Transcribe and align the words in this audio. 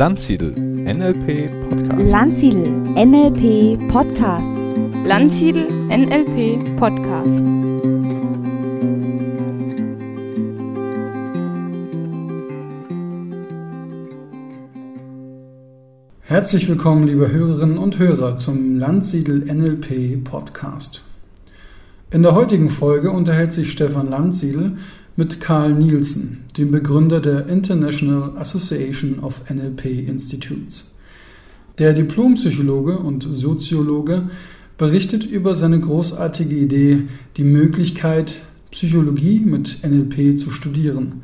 Landsiedel 0.00 0.52
NLP 0.52 1.50
Podcast. 1.68 2.10
Landsiedel 2.10 2.70
NLP 2.96 3.86
Podcast. 3.90 4.48
Landsiedel 5.04 5.66
NLP 5.90 6.78
Podcast. 6.78 7.42
Herzlich 16.22 16.66
willkommen, 16.66 17.06
liebe 17.06 17.30
Hörerinnen 17.30 17.76
und 17.76 17.98
Hörer, 17.98 18.38
zum 18.38 18.78
Landsiedel 18.78 19.54
NLP 19.54 20.24
Podcast. 20.24 21.02
In 22.10 22.22
der 22.22 22.34
heutigen 22.34 22.70
Folge 22.70 23.10
unterhält 23.10 23.52
sich 23.52 23.70
Stefan 23.70 24.08
Landsiedel 24.08 24.78
mit 25.16 25.40
Carl 25.40 25.74
Nielsen, 25.74 26.44
dem 26.56 26.70
Begründer 26.70 27.20
der 27.20 27.46
International 27.48 28.36
Association 28.36 29.18
of 29.20 29.42
NLP 29.50 30.08
Institutes. 30.08 30.92
Der 31.78 31.92
Diplompsychologe 31.92 32.98
und 32.98 33.26
Soziologe 33.30 34.30
berichtet 34.78 35.24
über 35.24 35.54
seine 35.54 35.80
großartige 35.80 36.56
Idee, 36.56 37.02
die 37.36 37.44
Möglichkeit, 37.44 38.40
Psychologie 38.70 39.40
mit 39.40 39.78
NLP 39.82 40.38
zu 40.38 40.50
studieren 40.50 41.22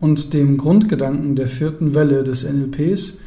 und 0.00 0.32
dem 0.32 0.56
Grundgedanken 0.56 1.36
der 1.36 1.46
vierten 1.46 1.94
Welle 1.94 2.24
des 2.24 2.44
NLPs, 2.44 3.18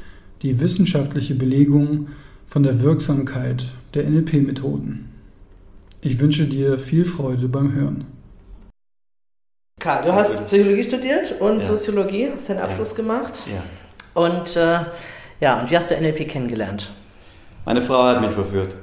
die 0.42 0.60
wissenschaftliche 0.60 1.36
Belegung 1.36 2.08
von 2.48 2.64
der 2.64 2.82
Wirksamkeit 2.82 3.66
der 3.94 4.10
NLP-Methoden. 4.10 5.06
Ich 6.02 6.20
wünsche 6.20 6.46
dir 6.46 6.80
viel 6.80 7.06
Freude 7.06 7.48
beim 7.48 7.74
Hören. 7.74 8.06
Karl, 9.80 10.04
du 10.04 10.14
hast 10.14 10.48
Psychologie 10.48 10.84
studiert 10.84 11.36
und 11.40 11.62
Ja. 11.62 11.68
Soziologie, 11.68 12.30
hast 12.34 12.50
deinen 12.50 12.60
Abschluss 12.60 12.94
gemacht. 12.96 13.34
Ja. 13.48 13.64
Und 14.22 14.56
äh, 14.56 14.80
ja, 15.40 15.62
und 15.62 15.72
wie 15.72 15.78
hast 15.78 15.90
du 15.92 15.96
NLP 15.96 16.28
kennengelernt? 16.28 16.92
Meine 17.66 17.82
Frau 17.82 18.04
hat 18.04 18.22
mich 18.22 18.32
verführt. 18.32 18.76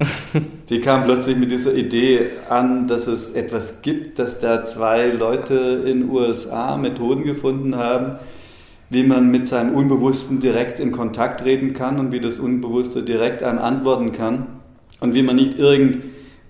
Die 0.68 0.80
kam 0.80 1.04
plötzlich 1.04 1.36
mit 1.36 1.52
dieser 1.52 1.74
Idee 1.74 2.30
an, 2.48 2.88
dass 2.88 3.06
es 3.06 3.30
etwas 3.30 3.82
gibt, 3.82 4.18
dass 4.18 4.40
da 4.40 4.64
zwei 4.64 5.06
Leute 5.06 5.82
in 5.86 6.00
den 6.00 6.10
USA 6.10 6.76
Methoden 6.76 7.22
gefunden 7.24 7.76
haben, 7.76 8.16
wie 8.90 9.04
man 9.04 9.30
mit 9.30 9.46
seinem 9.46 9.74
Unbewussten 9.74 10.40
direkt 10.40 10.80
in 10.80 10.90
Kontakt 10.90 11.40
treten 11.40 11.72
kann 11.72 12.00
und 12.00 12.10
wie 12.10 12.20
das 12.20 12.38
Unbewusste 12.38 13.02
direkt 13.02 13.42
einem 13.44 13.58
antworten 13.58 14.12
kann 14.12 14.46
und 14.98 15.14
wie 15.14 15.22
man 15.22 15.36
nicht 15.36 15.56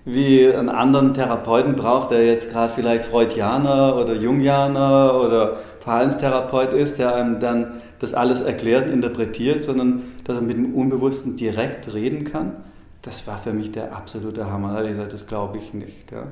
irgendwie 0.05 0.53
einen 0.53 0.69
anderen 0.69 1.13
Therapeuten 1.13 1.75
braucht, 1.75 2.11
der 2.11 2.25
jetzt 2.25 2.51
gerade 2.51 2.73
vielleicht 2.73 3.05
Freudianer 3.05 3.95
oder 3.97 4.13
Jungianer 4.15 5.19
oder 5.19 5.57
Verhaltenstherapeut 5.79 6.73
ist, 6.73 6.99
der 6.99 7.15
einem 7.15 7.39
dann 7.39 7.81
das 7.99 8.13
alles 8.13 8.41
erklärt 8.41 8.87
und 8.87 8.93
interpretiert, 8.93 9.63
sondern 9.63 10.01
dass 10.25 10.37
er 10.37 10.41
mit 10.41 10.57
dem 10.57 10.73
Unbewussten 10.75 11.37
direkt 11.37 11.93
reden 11.93 12.25
kann. 12.25 12.53
Das 13.01 13.27
war 13.27 13.37
für 13.37 13.53
mich 13.53 13.71
der 13.71 13.95
absolute 13.95 14.49
Hammer. 14.51 14.83
Ich 14.83 14.91
gesagt, 14.91 15.13
das 15.13 15.25
glaube 15.25 15.57
ich 15.57 15.73
nicht. 15.73 16.11
Ja. 16.11 16.27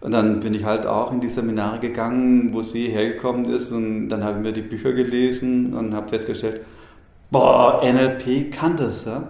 Und 0.00 0.12
dann 0.12 0.40
bin 0.40 0.52
ich 0.52 0.64
halt 0.64 0.84
auch 0.84 1.12
in 1.12 1.20
die 1.20 1.28
Seminare 1.28 1.78
gegangen, 1.78 2.52
wo 2.52 2.62
sie 2.62 2.88
hergekommen 2.88 3.44
ist 3.46 3.70
und 3.70 4.08
dann 4.08 4.24
habe 4.24 4.38
ich 4.38 4.42
mir 4.42 4.52
die 4.52 4.62
Bücher 4.62 4.92
gelesen 4.92 5.74
und 5.74 5.94
habe 5.94 6.08
festgestellt, 6.08 6.60
boah, 7.30 7.80
NLP 7.84 8.50
kann 8.52 8.76
das. 8.76 9.04
Ja. 9.04 9.28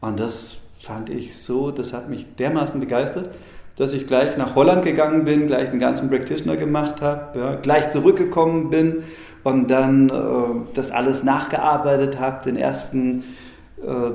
Und 0.00 0.18
das 0.18 0.56
fand 0.80 1.10
ich 1.10 1.36
so, 1.36 1.70
das 1.70 1.92
hat 1.92 2.08
mich 2.08 2.26
dermaßen 2.36 2.80
begeistert, 2.80 3.30
dass 3.76 3.92
ich 3.92 4.06
gleich 4.06 4.36
nach 4.36 4.54
Holland 4.54 4.84
gegangen 4.84 5.24
bin, 5.24 5.46
gleich 5.46 5.70
den 5.70 5.78
ganzen 5.78 6.08
Practitioner 6.08 6.56
gemacht 6.56 7.00
habe, 7.00 7.38
ja, 7.38 7.54
gleich 7.54 7.90
zurückgekommen 7.90 8.70
bin 8.70 9.04
und 9.44 9.70
dann 9.70 10.08
äh, 10.08 10.12
das 10.74 10.90
alles 10.90 11.22
nachgearbeitet 11.22 12.18
habe, 12.18 12.44
den 12.44 12.56
ersten 12.56 13.24
äh, 13.80 14.10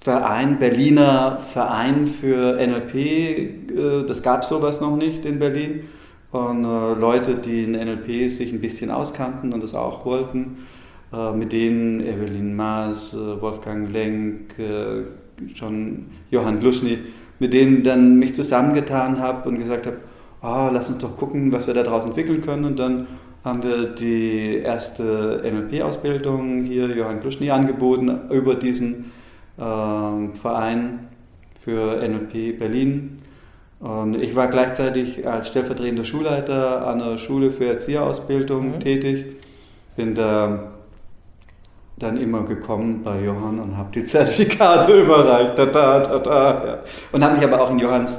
Verein, 0.00 0.58
Berliner 0.58 1.38
Verein 1.40 2.06
für 2.06 2.54
NLP, 2.54 2.94
äh, 2.94 4.06
das 4.06 4.22
gab 4.22 4.44
sowas 4.44 4.80
noch 4.80 4.96
nicht 4.96 5.24
in 5.24 5.38
Berlin. 5.38 5.84
Und 6.32 6.64
äh, 6.64 6.94
Leute, 6.98 7.36
die 7.36 7.64
in 7.64 7.72
NLP 7.72 8.30
sich 8.30 8.52
ein 8.52 8.60
bisschen 8.60 8.90
auskannten 8.90 9.52
und 9.52 9.62
das 9.62 9.74
auch 9.74 10.06
wollten, 10.06 10.66
äh, 11.12 11.32
mit 11.32 11.52
denen 11.52 12.00
Evelyn 12.00 12.56
Maas, 12.56 13.12
äh, 13.12 13.40
Wolfgang 13.40 13.92
Lenk, 13.92 14.54
schon 15.54 16.06
Johann 16.30 16.58
Gluschny, 16.58 16.98
mit 17.38 17.52
denen 17.52 17.82
dann 17.82 18.18
mich 18.18 18.34
zusammengetan 18.34 19.18
habe 19.18 19.48
und 19.48 19.58
gesagt 19.58 19.86
habe, 19.86 19.96
ah, 20.42 20.70
lass 20.72 20.88
uns 20.88 20.98
doch 20.98 21.16
gucken, 21.16 21.52
was 21.52 21.66
wir 21.66 21.74
da 21.74 21.82
draus 21.82 22.04
entwickeln 22.04 22.42
können. 22.42 22.64
Und 22.64 22.78
dann 22.78 23.06
haben 23.44 23.62
wir 23.62 23.86
die 23.86 24.60
erste 24.62 25.42
NLP-Ausbildung 25.44 26.64
hier, 26.64 26.86
Johann 26.88 27.20
Gluschny, 27.20 27.50
angeboten 27.50 28.30
über 28.30 28.54
diesen 28.54 29.12
ähm, 29.58 30.34
Verein 30.34 31.08
für 31.64 31.96
NLP 32.06 32.58
Berlin. 32.58 33.18
Und 33.80 34.14
ich 34.14 34.36
war 34.36 34.46
gleichzeitig 34.46 35.26
als 35.26 35.48
stellvertretender 35.48 36.04
Schulleiter 36.04 36.86
an 36.86 37.00
der 37.00 37.18
Schule 37.18 37.50
für 37.50 37.66
Erzieherausbildung 37.66 38.76
Mhm. 38.76 38.80
tätig. 38.80 39.26
Bin 39.96 40.14
da 40.14 40.71
dann 42.02 42.16
immer 42.16 42.42
gekommen 42.42 43.02
bei 43.02 43.20
Johann 43.20 43.60
und 43.60 43.76
habe 43.76 43.90
die 43.92 44.04
Zertifikate 44.04 45.00
überreicht. 45.02 45.56
Tata, 45.56 46.00
tata, 46.00 46.66
ja. 46.66 46.78
Und 47.12 47.24
habe 47.24 47.36
mich 47.36 47.44
aber 47.44 47.60
auch 47.60 47.70
in 47.70 47.78
Johanns 47.78 48.18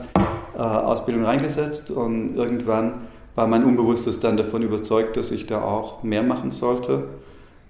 äh, 0.56 0.60
Ausbildung 0.60 1.26
reingesetzt 1.26 1.92
und 1.92 2.36
irgendwann 2.36 3.08
war 3.36 3.48
mein 3.48 3.64
Unbewusstes 3.64 4.20
dann 4.20 4.38
davon 4.38 4.62
überzeugt, 4.62 5.18
dass 5.18 5.32
ich 5.32 5.48
da 5.48 5.62
auch 5.62 6.04
mehr 6.04 6.24
machen 6.24 6.52
sollte. 6.52 7.06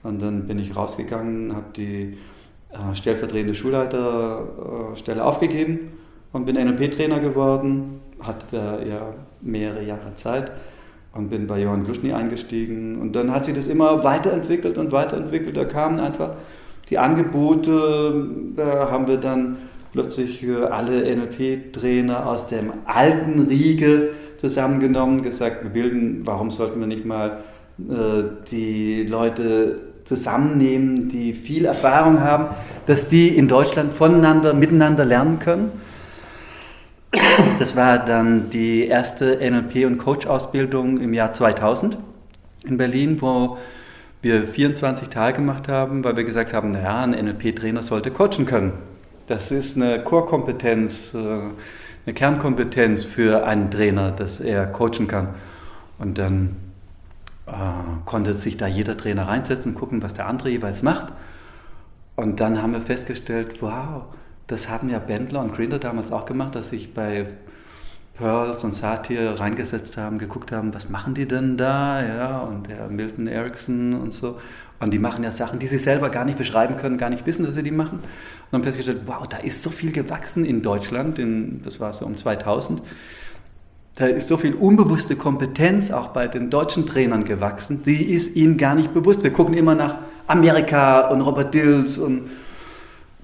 Und 0.03 0.22
dann 0.22 0.47
bin 0.47 0.59
ich 0.59 0.75
rausgegangen, 0.75 1.56
habe 1.56 1.68
die 1.75 2.18
äh, 2.72 2.95
stellvertretende 2.95 3.56
Schulleiterstelle 3.56 5.24
aufgegeben 5.24 5.94
und 6.34 6.45
bin 6.45 6.56
NLP-Trainer 6.56 7.19
geworden, 7.19 8.01
hatte 8.19 8.45
da 8.51 8.80
ja 8.84 9.13
mehrere 9.41 9.84
Jahre 9.84 10.16
Zeit 10.16 10.51
und 11.13 11.29
bin 11.29 11.47
bei 11.47 11.62
Johann 11.62 11.85
Gluschny 11.85 12.12
eingestiegen. 12.12 13.00
Und 13.00 13.16
dann 13.16 13.31
hat 13.31 13.46
sich 13.46 13.53
das 13.53 13.68
immer 13.68 14.03
weiterentwickelt 14.03 14.78
und 14.78 14.91
weiterentwickelt. 14.91 15.56
Da 15.56 15.66
kamen 15.66 16.00
einfach 16.00 16.31
die 16.90 16.97
Angebote, 16.97 18.28
da 18.56 18.91
haben 18.91 19.07
wir 19.07 19.18
dann 19.18 19.57
plötzlich 19.94 20.44
äh, 20.44 20.63
alle 20.63 21.03
NLP-Trainer 21.16 22.28
aus 22.28 22.47
dem 22.47 22.74
alten 22.85 23.40
Riege 23.41 24.09
zusammengenommen, 24.38 25.22
gesagt, 25.22 25.63
wir 25.63 25.69
bilden, 25.69 26.22
warum 26.25 26.51
sollten 26.51 26.79
wir 26.79 26.88
nicht 26.88 27.06
mal 27.06 27.44
äh, 27.80 28.24
die 28.51 29.03
Leute 29.03 29.80
zusammennehmen, 30.03 31.07
die 31.07 31.34
viel 31.34 31.66
Erfahrung 31.66 32.19
haben, 32.19 32.47
dass 32.85 33.07
die 33.07 33.30
in 33.30 33.47
Deutschland 33.47 33.94
voneinander, 33.94 34.53
miteinander 34.53 35.06
lernen 35.06 35.40
können. 35.40 35.72
Das 37.59 37.75
war 37.75 38.00
dann 38.00 38.50
die 38.50 38.88
erste 38.88 39.40
NLP- 39.40 39.85
und 39.85 39.97
Coach-Ausbildung 40.00 41.00
im 41.00 41.13
Jahr 41.13 41.31
2000 41.31 41.97
in 42.66 42.78
Berlin, 42.78 43.22
wo 43.22 43.57
wir 44.22 44.47
24 44.47 45.09
Tage 45.09 45.38
gemacht 45.38 45.68
haben, 45.68 46.03
weil 46.03 46.18
wir 46.18 46.24
gesagt 46.24 46.53
haben, 46.53 46.72
naja, 46.72 47.03
ein 47.03 47.12
NLP-Trainer 47.12 47.84
sollte 47.84 48.09
coachen 48.09 48.46
können. 48.46 48.74
Das 49.28 49.51
ist 49.51 49.75
eine 49.75 50.03
Core-Kompetenz, 50.03 51.13
äh, 51.13 51.18
eine 51.18 52.13
Kernkompetenz 52.13 53.03
für 53.03 53.45
einen 53.45 53.69
Trainer, 53.69 54.12
dass 54.12 54.40
er 54.40 54.66
coachen 54.66 55.07
kann. 55.07 55.30
Und 56.00 56.18
dann 56.18 56.56
äh, 57.47 57.51
konnte 58.06 58.34
sich 58.34 58.57
da 58.57 58.68
jeder 58.68 58.97
Trainer 58.97 59.28
reinsetzen, 59.28 59.75
gucken, 59.75 60.01
was 60.01 60.13
der 60.13 60.28
andere 60.28 60.50
jeweils 60.50 60.81
macht. 60.81 61.13
Und 62.16 62.40
dann 62.40 62.62
haben 62.62 62.74
wir 62.74 62.81
festgestellt, 62.81 63.62
wow, 63.62 64.03
das 64.48 64.70
haben 64.70 64.90
ja 64.90 65.00
Bendler 65.00 65.42
und 65.42 65.56
Grinder 65.56 65.80
damals 65.80 66.12
auch 66.12 66.26
gemacht, 66.26 66.56
dass 66.56 66.70
sich 66.70 66.94
bei 66.94 67.26
Pearls 68.18 68.64
und 68.64 68.76
Satir 68.76 69.40
reingesetzt 69.40 69.98
haben, 69.98 70.19
geguckt 70.19 70.51
haben, 70.51 70.74
was 70.74 70.90
machen 70.90 71.16
die 71.16 71.28
denn 71.28 71.57
da, 71.57 72.04
ja, 72.06 72.40
und 72.42 72.68
der 72.68 72.88
Milton 72.88 73.28
Erickson 73.28 73.94
und 73.94 74.13
so. 74.13 74.40
Und 74.80 74.92
die 74.92 75.00
machen 75.00 75.24
ja 75.24 75.31
Sachen, 75.31 75.60
die 75.60 75.68
sie 75.68 75.78
selber 75.78 76.10
gar 76.10 76.25
nicht 76.25 76.38
beschreiben 76.38 76.78
können, 76.78 76.98
gar 76.98 77.10
nicht 77.10 77.25
wissen, 77.25 77.45
dass 77.45 77.56
sie 77.56 77.63
die 77.63 77.72
machen. 77.72 78.00
Und 78.00 78.54
haben 78.54 78.63
festgestellt, 78.63 79.01
wow, 79.06 79.25
da 79.28 79.38
ist 79.38 79.63
so 79.63 79.69
viel 79.69 79.92
gewachsen 79.92 80.46
in 80.46 80.62
Deutschland, 80.62 81.18
in, 81.18 81.62
das 81.63 81.80
war 81.80 81.94
so 81.94 82.06
um 82.06 82.18
2000. 82.18 82.81
Da 83.96 84.07
ist 84.07 84.28
so 84.28 84.38
viel 84.38 84.54
unbewusste 84.56 85.16
Kompetenz 85.16 85.92
auch 85.92 86.10
bei 86.10 86.28
den 86.28 86.50
deutschen 86.50 86.86
Trainern 86.86 87.25
gewachsen, 87.25 87.84
die 87.84 88.13
ist 88.13 88.36
ihnen 88.36 88.57
gar 88.57 88.75
nicht 88.75 88.94
bewusst. 88.94 89.24
Wir 89.24 89.31
gucken 89.31 89.54
immer 89.54 89.75
nach 89.75 90.00
Amerika 90.28 91.07
und 91.10 91.22
Robert 91.22 91.54
Dills 91.54 91.98
und 91.98 92.30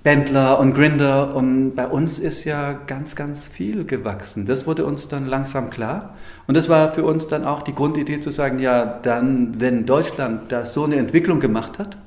Bendler 0.02 0.60
und 0.60 0.74
Grinder 0.76 1.36
und 1.36 1.76
bei 1.76 1.86
uns 1.86 2.20
ist 2.20 2.46
ja 2.46 2.72
ganz, 2.88 3.18
ganz 3.18 3.46
viel 3.46 3.84
gewachsen. 3.84 4.46
Das 4.46 4.66
wurde 4.66 4.86
uns 4.86 5.10
dann 5.10 5.28
langsam 5.28 5.70
klar 5.70 6.16
und 6.48 6.56
das 6.56 6.70
war 6.70 6.94
für 6.94 7.04
uns 7.04 7.28
dann 7.28 7.46
auch 7.46 7.64
die 7.64 7.76
Grundidee 7.76 8.22
zu 8.22 8.32
sagen, 8.32 8.60
ja, 8.60 9.00
dann, 9.04 9.60
wenn 9.60 9.86
Deutschland 9.86 10.52
da 10.52 10.66
so 10.66 10.86
eine 10.86 10.96
Entwicklung 10.96 11.42
gemacht 11.42 11.80
hat, 11.80 11.98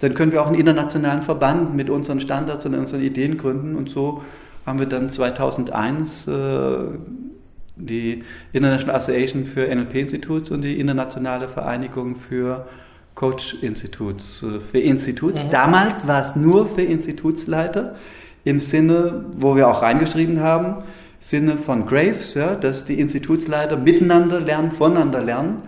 dann 0.00 0.14
können 0.14 0.32
wir 0.32 0.42
auch 0.42 0.48
einen 0.48 0.56
internationalen 0.58 1.22
Verband 1.22 1.74
mit 1.74 1.88
unseren 1.88 2.20
Standards 2.20 2.66
und 2.66 2.74
unseren 2.74 3.02
Ideen 3.02 3.36
gründen 3.38 3.76
und 3.76 3.90
so 3.90 4.22
haben 4.66 4.80
wir 4.80 4.86
dann 4.86 5.08
2001 5.08 6.26
äh, 6.26 6.78
die 7.76 8.24
International 8.52 8.96
Association 8.96 9.46
für 9.46 9.72
NLP 9.72 9.94
Institutes 9.94 10.50
und 10.50 10.62
die 10.62 10.78
Internationale 10.80 11.48
Vereinigung 11.48 12.16
für 12.16 12.66
Coach-Instituts, 13.18 14.44
äh, 14.44 14.60
für 14.60 14.78
Instituts. 14.78 15.50
Damals 15.50 16.06
war 16.06 16.22
es 16.22 16.36
nur 16.36 16.66
für 16.66 16.82
Institutsleiter 16.82 17.96
im 18.44 18.60
Sinne, 18.60 19.24
wo 19.36 19.56
wir 19.56 19.66
auch 19.68 19.82
reingeschrieben 19.82 20.40
haben, 20.40 20.84
Sinne 21.18 21.56
von 21.58 21.84
Graves, 21.86 22.34
ja, 22.34 22.54
dass 22.54 22.84
die 22.84 23.00
Institutsleiter 23.00 23.76
miteinander 23.76 24.38
lernen, 24.38 24.70
voneinander 24.70 25.20
lernen. 25.20 25.62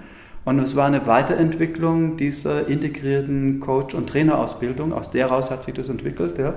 Und 0.45 0.61
es 0.61 0.77
war 0.77 0.87
eine 0.87 1.07
Weiterentwicklung 1.09 2.17
dieser 2.17 2.69
integrierten 2.69 3.59
Coach- 3.59 3.95
und 3.95 4.09
Trainerausbildung. 4.09 4.93
Aus 4.93 5.11
der 5.11 5.27
heraus 5.27 5.51
hat 5.51 5.65
sich 5.65 5.75
das 5.75 5.89
entwickelt, 5.89 6.39
ja, 6.39 6.55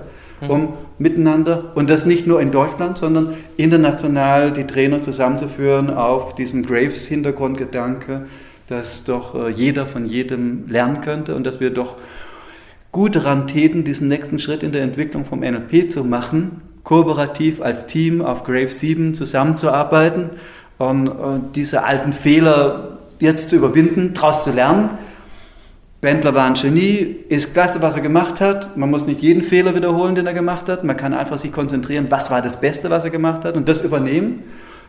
um 0.48 0.74
miteinander, 1.00 1.72
und 1.74 1.90
das 1.90 2.06
nicht 2.06 2.28
nur 2.28 2.40
in 2.40 2.52
Deutschland, 2.52 3.00
sondern 3.00 3.34
international 3.58 4.54
die 4.54 4.66
Trainer 4.66 5.02
zusammenzuführen 5.02 5.90
auf 5.90 6.36
diesem 6.36 6.64
Graves-Hintergrundgedanke, 6.64 8.28
dass 8.74 9.04
doch 9.04 9.36
äh, 9.36 9.50
jeder 9.50 9.86
von 9.86 10.08
jedem 10.08 10.68
lernen 10.68 11.02
könnte 11.02 11.36
und 11.36 11.44
dass 11.46 11.60
wir 11.60 11.70
doch 11.70 11.96
gut 12.92 13.16
daran 13.16 13.48
täten, 13.48 13.84
diesen 13.84 14.08
nächsten 14.08 14.40
Schritt 14.40 14.64
in 14.64 14.72
der 14.72 14.82
Entwicklung 14.82 15.26
vom 15.26 15.42
NLP 15.42 15.92
zu 15.92 16.04
machen, 16.04 16.62
kooperativ 16.84 17.62
als 17.62 17.86
Team 17.86 18.22
auf 18.22 18.44
Graves 18.44 18.80
7 18.80 19.14
zusammenzuarbeiten 19.14 20.32
und 20.80 21.08
äh, 21.08 21.12
diese 21.54 21.84
alten 21.84 22.14
Fehler 22.14 22.98
jetzt 23.20 23.50
zu 23.50 23.58
überwinden, 23.58 24.16
daraus 24.16 24.44
zu 24.44 24.52
lernen. 24.52 24.90
Bendler 26.02 26.34
war 26.34 26.46
ein 26.46 26.56
Genie, 26.56 27.16
ist 27.30 27.54
klasse, 27.54 27.82
was 27.82 27.96
er 27.96 28.02
gemacht 28.02 28.42
hat. 28.42 28.76
Man 28.76 28.90
muss 28.90 29.06
nicht 29.06 29.22
jeden 29.22 29.44
Fehler 29.44 29.76
wiederholen, 29.76 30.16
den 30.16 30.26
er 30.26 30.34
gemacht 30.34 30.68
hat. 30.68 30.84
Man 30.84 30.98
kann 30.98 31.14
einfach 31.14 31.40
sich 31.40 31.54
konzentrieren, 31.54 32.08
was 32.10 32.30
war 32.32 32.42
das 32.42 32.60
Beste, 32.60 32.90
was 32.90 33.06
er 33.06 33.12
gemacht 33.12 33.46
hat 33.46 33.56
und 33.56 33.70
das 33.70 33.82
übernehmen. 33.82 34.44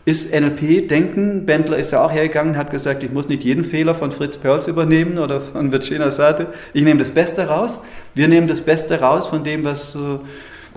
Ist 0.06 0.34
NLP-Denken. 0.34 1.46
Bendler 1.46 1.78
ist 1.78 1.92
ja 1.92 2.04
auch 2.04 2.12
hergegangen, 2.12 2.58
hat 2.58 2.70
gesagt, 2.70 3.02
ich 3.02 3.10
muss 3.10 3.28
nicht 3.28 3.42
jeden 3.42 3.64
Fehler 3.64 3.94
von 3.94 4.12
Fritz 4.12 4.36
Perls 4.36 4.68
übernehmen 4.68 5.18
oder 5.18 5.40
von 5.40 5.72
Virginia 5.72 6.10
Sate. 6.10 6.48
Ich 6.74 6.82
nehme 6.82 7.00
das 7.00 7.10
Beste 7.10 7.48
raus. 7.48 7.82
Wir 8.14 8.28
nehmen 8.28 8.46
das 8.46 8.60
Beste 8.60 9.00
raus 9.00 9.26
von 9.28 9.44
dem, 9.44 9.64
was 9.64 9.94
äh, 9.94 10.18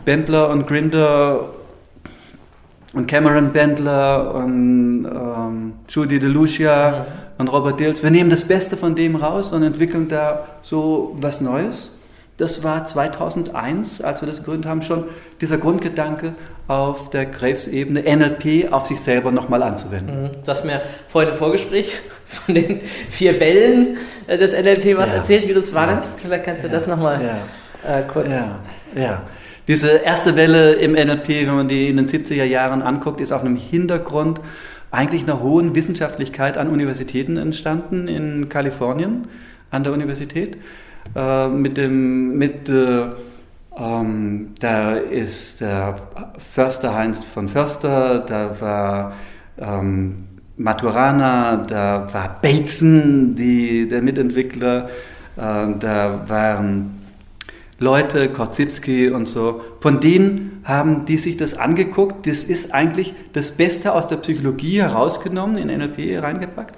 Bendler 0.06 0.50
und 0.50 0.65
Grinder 0.65 1.50
und 2.94 3.07
Cameron 3.07 3.51
Bendler 3.51 4.33
und 4.33 5.06
ähm, 5.06 5.73
Judy 5.89 6.19
DeLucia 6.19 7.06
und 7.38 7.50
Robert 7.50 7.80
Dills. 7.80 8.01
Wir 8.01 8.12
nehmen 8.12 8.30
das 8.30 8.45
Beste 8.45 8.77
von 8.77 8.95
dem 8.95 9.18
raus 9.18 9.51
und 9.51 9.62
entwickeln 9.63 10.07
da 10.07 10.47
so 10.62 11.15
was 11.19 11.41
Neues. 11.41 11.91
Das 12.37 12.63
war 12.63 12.85
2001, 12.85 14.01
als 14.01 14.21
wir 14.21 14.27
das 14.27 14.37
gegründet 14.37 14.69
haben, 14.69 14.83
schon 14.83 15.05
dieser 15.41 15.57
Grundgedanke 15.57 16.35
auf 16.67 17.09
der 17.09 17.25
Graves-Ebene, 17.25 18.03
NLP 18.03 18.71
auf 18.71 18.85
sich 18.87 18.99
selber 18.99 19.31
nochmal 19.31 19.63
anzuwenden. 19.63 20.23
Mhm. 20.23 20.29
Du 20.45 20.47
hast 20.51 20.63
mir 20.65 20.81
vorhin 21.07 21.31
im 21.31 21.37
Vorgespräch 21.37 21.93
von 22.27 22.53
den 22.55 22.81
vier 23.09 23.39
Wellen 23.39 23.97
äh, 24.27 24.37
des 24.37 24.51
NLP 24.53 24.97
was 24.97 25.07
Ja. 25.07 25.13
erzählt, 25.15 25.47
wie 25.47 25.53
du 25.53 25.59
es 25.59 25.71
Ja. 25.71 25.75
wahrnimmst. 25.77 26.19
Vielleicht 26.19 26.43
kannst 26.45 26.63
du 26.63 26.69
das 26.69 26.85
nochmal 26.85 27.21
Ja. 27.83 27.99
äh, 27.99 28.03
kurz. 28.03 28.29
Ja, 28.29 28.59
ja. 28.95 29.21
Diese 29.67 29.89
erste 29.89 30.35
Welle 30.35 30.73
im 30.73 30.93
NLP, 30.93 31.47
wenn 31.47 31.55
man 31.55 31.67
die 31.67 31.89
in 31.89 31.97
den 31.97 32.07
70er 32.07 32.43
Jahren 32.45 32.81
anguckt, 32.81 33.19
ist 33.19 33.31
auf 33.33 33.41
einem 33.41 33.55
Hintergrund 33.57 34.39
eigentlich 34.91 35.23
einer 35.23 35.41
hohen 35.41 35.73
Wissenschaftlichkeit 35.75 36.57
an 36.57 36.69
Universitäten 36.69 37.35
entstanden 37.37 38.07
in 38.07 38.47
Kalifornien 38.47 39.27
an 39.71 39.83
der 39.83 39.91
Universität. 39.91 40.57
Äh, 41.15 41.48
mit 41.48 41.77
dem, 41.77 42.38
mit, 42.38 42.69
äh, 42.69 43.06
ähm, 43.77 44.54
da 44.59 44.95
ist 44.95 45.62
der 45.62 46.00
Förster 46.54 46.95
Heinz 46.95 47.24
von 47.24 47.50
Förster, 47.50 48.19
da 48.19 48.59
war 48.59 49.13
ähm, 49.59 50.15
Maturana, 50.57 51.57
da 51.57 52.07
war 52.12 52.39
Bateson, 52.42 53.36
die, 53.36 53.88
der 53.88 54.01
Mitentwickler, 54.01 54.89
äh, 55.36 55.68
da 55.80 56.24
waren 56.27 57.01
Leute, 57.80 58.30
Korzybski 58.30 59.09
und 59.09 59.25
so, 59.25 59.62
von 59.81 60.00
denen 60.00 60.62
haben 60.63 61.06
die 61.06 61.18
sich 61.18 61.38
das 61.38 61.54
angeguckt. 61.54 62.25
Das 62.25 62.44
ist 62.44 62.74
eigentlich 62.74 63.13
das 63.33 63.51
Beste 63.51 63.94
aus 63.94 64.07
der 64.07 64.18
Psychologie 64.18 64.81
herausgenommen, 64.81 65.57
in 65.57 65.68
NLP 65.68 66.21
reingepackt 66.21 66.75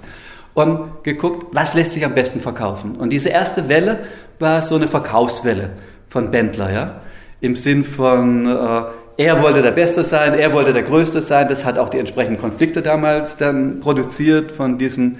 und 0.54 1.04
geguckt, 1.04 1.46
was 1.52 1.74
lässt 1.74 1.92
sich 1.92 2.04
am 2.04 2.14
besten 2.14 2.40
verkaufen. 2.40 2.96
Und 2.96 3.10
diese 3.10 3.28
erste 3.28 3.68
Welle 3.68 4.00
war 4.38 4.62
so 4.62 4.76
eine 4.76 4.88
Verkaufswelle 4.88 5.70
von 6.08 6.30
Bendler, 6.30 6.72
ja, 6.72 7.00
im 7.40 7.56
Sinn 7.56 7.84
von, 7.84 8.46
äh, 8.46 8.82
er 9.16 9.42
wollte 9.42 9.62
der 9.62 9.70
Beste 9.70 10.04
sein, 10.04 10.34
er 10.34 10.52
wollte 10.52 10.72
der 10.72 10.82
Größte 10.82 11.20
sein. 11.20 11.48
Das 11.48 11.64
hat 11.64 11.78
auch 11.78 11.90
die 11.90 11.98
entsprechenden 11.98 12.40
Konflikte 12.40 12.82
damals 12.82 13.36
dann 13.36 13.80
produziert 13.80 14.52
von 14.52 14.78
diesen 14.78 15.18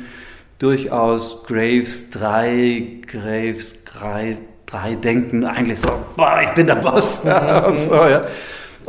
durchaus 0.58 1.44
Graves 1.46 2.10
3, 2.10 3.00
Graves 3.06 3.84
3, 3.84 4.38
3 4.66 4.94
Denken, 4.96 5.44
eigentlich 5.44 5.80
so, 5.80 5.90
boah, 6.16 6.40
ich 6.42 6.50
bin 6.50 6.66
der 6.66 6.76
Boss. 6.76 7.24
und, 7.66 7.78
so, 7.78 7.94
ja. 7.94 8.26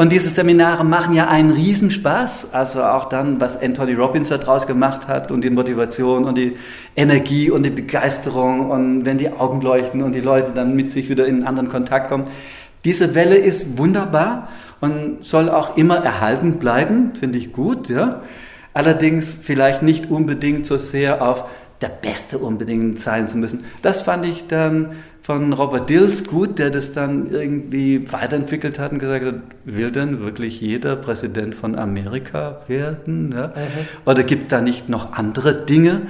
Und 0.02 0.10
diese 0.10 0.30
Seminare 0.30 0.84
machen 0.84 1.14
ja 1.14 1.28
einen 1.28 1.52
Riesenspaß, 1.52 2.56
also 2.56 2.82
auch 2.82 3.06
dann, 3.10 3.40
was 3.40 3.62
Anthony 3.62 3.94
Robbins 3.94 4.30
daraus 4.30 4.66
gemacht 4.66 5.08
hat 5.08 5.30
und 5.30 5.44
die 5.44 5.52
Motivation 5.52 6.26
und 6.26 6.34
die 6.34 6.58
Energie 6.96 7.52
und 7.52 7.62
die 7.62 7.70
Begeisterung 7.70 8.72
und 8.72 9.06
wenn 9.06 9.20
die 9.20 9.30
Augen 9.30 9.62
leuchten 9.62 10.02
und 10.02 10.14
die 10.14 10.20
Leute 10.20 10.54
dann 10.56 10.76
mit 10.76 10.92
sich 10.92 11.08
wieder 11.08 11.28
in 11.28 11.36
einen 11.36 11.44
anderen 11.44 11.70
Kontakt 11.70 12.10
kommen. 12.10 12.32
Diese 12.84 13.14
Welle 13.14 13.38
ist 13.38 13.78
wunderbar 13.78 14.50
und 14.80 15.24
soll 15.24 15.50
auch 15.50 15.78
immer 15.78 15.98
erhalten 15.98 16.58
bleiben, 16.58 17.12
finde 17.20 17.38
ich 17.38 17.54
gut, 17.54 17.88
ja. 17.88 18.24
Allerdings 18.74 19.32
vielleicht 19.32 19.84
nicht 19.84 20.10
unbedingt 20.10 20.66
so 20.66 20.78
sehr 20.78 21.22
auf 21.22 21.46
der 21.80 21.90
Beste 21.90 22.40
unbedingt 22.40 23.02
sein 23.02 23.28
zu 23.28 23.38
müssen. 23.38 23.66
Das 23.84 24.02
fand 24.02 24.26
ich 24.26 24.48
dann 24.48 24.94
von 25.24 25.54
Robert 25.54 25.90
Dills 25.90 26.28
gut, 26.28 26.58
der 26.58 26.72
das 26.72 26.94
dann 26.94 27.32
irgendwie 27.32 28.12
weiterentwickelt 28.12 28.80
hat 28.80 28.92
und 28.92 29.00
gesagt 29.00 29.26
hat, 29.26 29.36
will 29.66 29.92
denn 29.92 30.20
wirklich 30.20 30.60
jeder 30.60 30.96
Präsident 30.96 31.54
von 31.54 31.78
Amerika 31.78 32.62
werden? 32.68 33.32
Ja? 33.32 33.54
Oder 34.06 34.24
gibt 34.24 34.44
es 34.44 34.48
da 34.50 34.62
nicht 34.62 34.90
noch 34.90 35.14
andere 35.14 35.66
Dinge? 35.66 36.02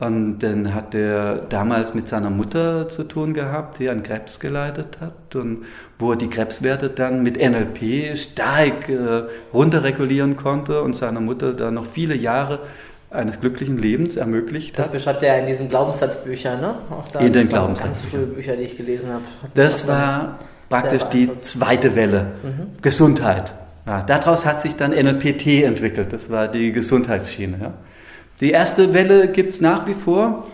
Und 0.00 0.40
dann 0.40 0.74
hat 0.74 0.94
er 0.94 1.36
damals 1.48 1.94
mit 1.94 2.08
seiner 2.08 2.30
Mutter 2.30 2.88
zu 2.88 3.04
tun 3.04 3.32
gehabt, 3.32 3.78
die 3.78 3.88
an 3.88 4.02
Krebs 4.02 4.40
geleitet 4.40 4.98
hat 5.00 5.36
und 5.36 5.64
wo 5.98 6.12
er 6.12 6.16
die 6.16 6.28
Krebswerte 6.28 6.90
dann 6.90 7.22
mit 7.22 7.36
NLP 7.36 8.18
stark 8.18 8.88
äh, 8.88 9.24
runterregulieren 9.52 10.36
konnte 10.36 10.82
und 10.82 10.96
seiner 10.96 11.20
Mutter 11.20 11.52
dann 11.52 11.74
noch 11.74 11.86
viele 11.86 12.16
Jahre 12.16 12.60
eines 13.14 13.40
glücklichen 13.40 13.78
Lebens 13.78 14.16
ermöglicht 14.16 14.78
Das 14.78 14.86
hat. 14.86 14.92
beschreibt 14.92 15.22
er 15.22 15.38
in 15.40 15.46
diesen 15.46 15.68
Glaubenssatzbüchern, 15.68 16.60
ne? 16.60 16.74
Auch 16.90 17.08
da, 17.08 17.20
In 17.20 17.32
den 17.32 17.50
waren 17.52 17.74
Ganz 17.74 17.78
Glaubenssatzbüchern. 17.80 18.20
frühe 18.26 18.34
Bücher, 18.34 18.56
die 18.56 18.62
ich 18.64 18.76
gelesen 18.76 19.10
habe. 19.12 19.22
Das 19.54 19.86
war 19.86 20.38
praktisch 20.68 21.02
die 21.04 21.30
zweite 21.38 21.94
Welle, 21.96 22.26
Gesundheit. 22.82 23.52
Ja, 23.86 24.02
daraus 24.02 24.46
hat 24.46 24.62
sich 24.62 24.76
dann 24.76 24.92
NLPT 24.92 25.62
entwickelt, 25.64 26.12
das 26.12 26.30
war 26.30 26.48
die 26.48 26.72
Gesundheitsschiene. 26.72 27.58
Ja. 27.60 27.74
Die 28.40 28.50
erste 28.50 28.94
Welle 28.94 29.28
gibt 29.28 29.52
es 29.52 29.60
nach 29.60 29.86
wie 29.86 29.94
vor, 29.94 30.46